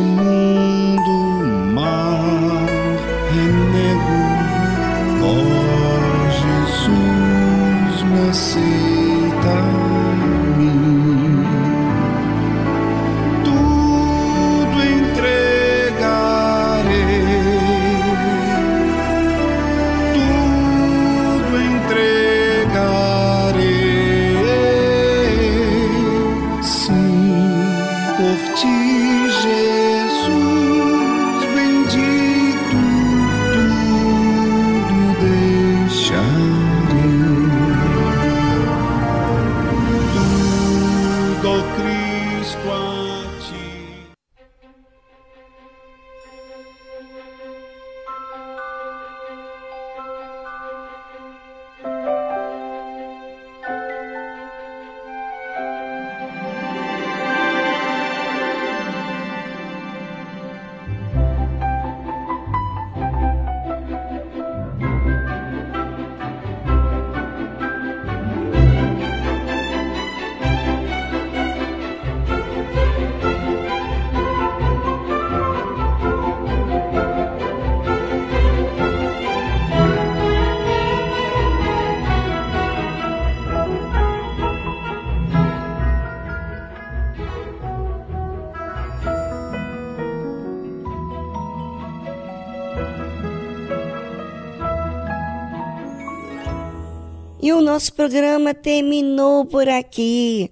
E 97.46 97.54
o 97.54 97.62
nosso 97.62 97.94
programa 97.94 98.56
terminou 98.56 99.46
por 99.46 99.70
aqui. 99.70 100.50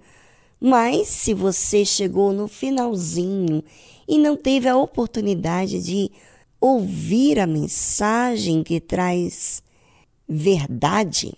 Mas 0.61 1.07
se 1.07 1.33
você 1.33 1.83
chegou 1.83 2.31
no 2.31 2.47
finalzinho 2.47 3.63
e 4.07 4.19
não 4.19 4.37
teve 4.37 4.69
a 4.69 4.77
oportunidade 4.77 5.81
de 5.81 6.11
ouvir 6.61 7.39
a 7.39 7.47
mensagem 7.47 8.61
que 8.61 8.79
traz 8.79 9.63
verdade, 10.29 11.33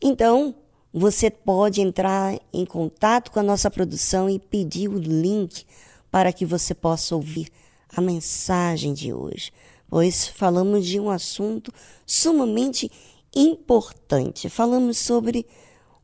então 0.00 0.54
você 0.94 1.28
pode 1.28 1.80
entrar 1.80 2.38
em 2.52 2.64
contato 2.64 3.32
com 3.32 3.40
a 3.40 3.42
nossa 3.42 3.68
produção 3.68 4.30
e 4.30 4.38
pedir 4.38 4.86
o 4.86 4.96
link 4.96 5.64
para 6.08 6.32
que 6.32 6.46
você 6.46 6.72
possa 6.72 7.16
ouvir 7.16 7.48
a 7.92 8.00
mensagem 8.00 8.94
de 8.94 9.12
hoje, 9.12 9.50
pois 9.88 10.28
falamos 10.28 10.86
de 10.86 11.00
um 11.00 11.10
assunto 11.10 11.74
sumamente 12.06 12.88
importante. 13.34 14.48
Falamos 14.48 14.98
sobre 14.98 15.46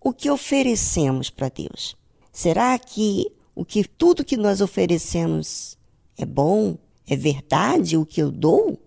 o 0.00 0.12
que 0.12 0.30
oferecemos 0.30 1.30
para 1.30 1.48
Deus. 1.48 1.96
Será 2.32 2.78
que 2.78 3.32
o 3.54 3.64
que 3.64 3.84
tudo 3.84 4.24
que 4.24 4.36
nós 4.36 4.60
oferecemos 4.60 5.78
é 6.16 6.24
bom? 6.24 6.76
É 7.06 7.16
verdade 7.16 7.96
o 7.96 8.04
que 8.04 8.22
eu 8.22 8.30
dou? 8.30 8.78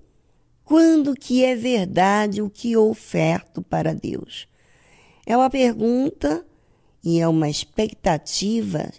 Quando 0.63 1.15
que 1.15 1.43
é 1.43 1.55
verdade 1.55 2.41
o 2.41 2.49
que 2.49 2.73
eu 2.73 2.89
oferto 2.89 3.61
para 3.61 3.93
Deus? 3.93 4.47
É 5.25 5.35
uma 5.35 5.49
pergunta 5.49 6.45
e 7.03 7.19
é 7.19 7.27
uma 7.27 7.49
expectativa 7.49 8.91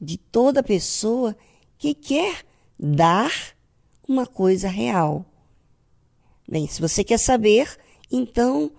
de 0.00 0.16
toda 0.16 0.62
pessoa 0.62 1.36
que 1.78 1.94
quer 1.94 2.44
dar 2.78 3.30
uma 4.08 4.26
coisa 4.26 4.68
real. 4.68 5.24
Bem, 6.48 6.66
se 6.66 6.80
você 6.80 7.02
quer 7.02 7.18
saber, 7.18 7.76
então 8.10 8.70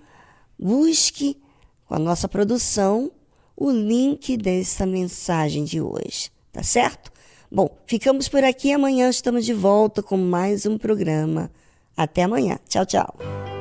busque 0.58 1.38
com 1.86 1.96
a 1.96 2.00
nossa 2.00 2.28
produção 2.28 3.12
o 3.56 3.72
link 3.72 4.38
dessa 4.38 4.86
mensagem 4.86 5.64
de 5.64 5.82
hoje, 5.82 6.32
tá 6.52 6.62
certo? 6.62 7.12
Bom, 7.52 7.76
ficamos 7.88 8.28
por 8.28 8.44
aqui. 8.44 8.72
Amanhã 8.72 9.10
estamos 9.10 9.46
de 9.46 9.54
volta 9.54 10.04
com 10.04 10.18
mais 10.18 10.66
um 10.66 10.78
programa. 10.78 11.50
Até 11.96 12.24
amanhã. 12.24 12.60
Tchau, 12.68 12.86
tchau. 12.86 13.57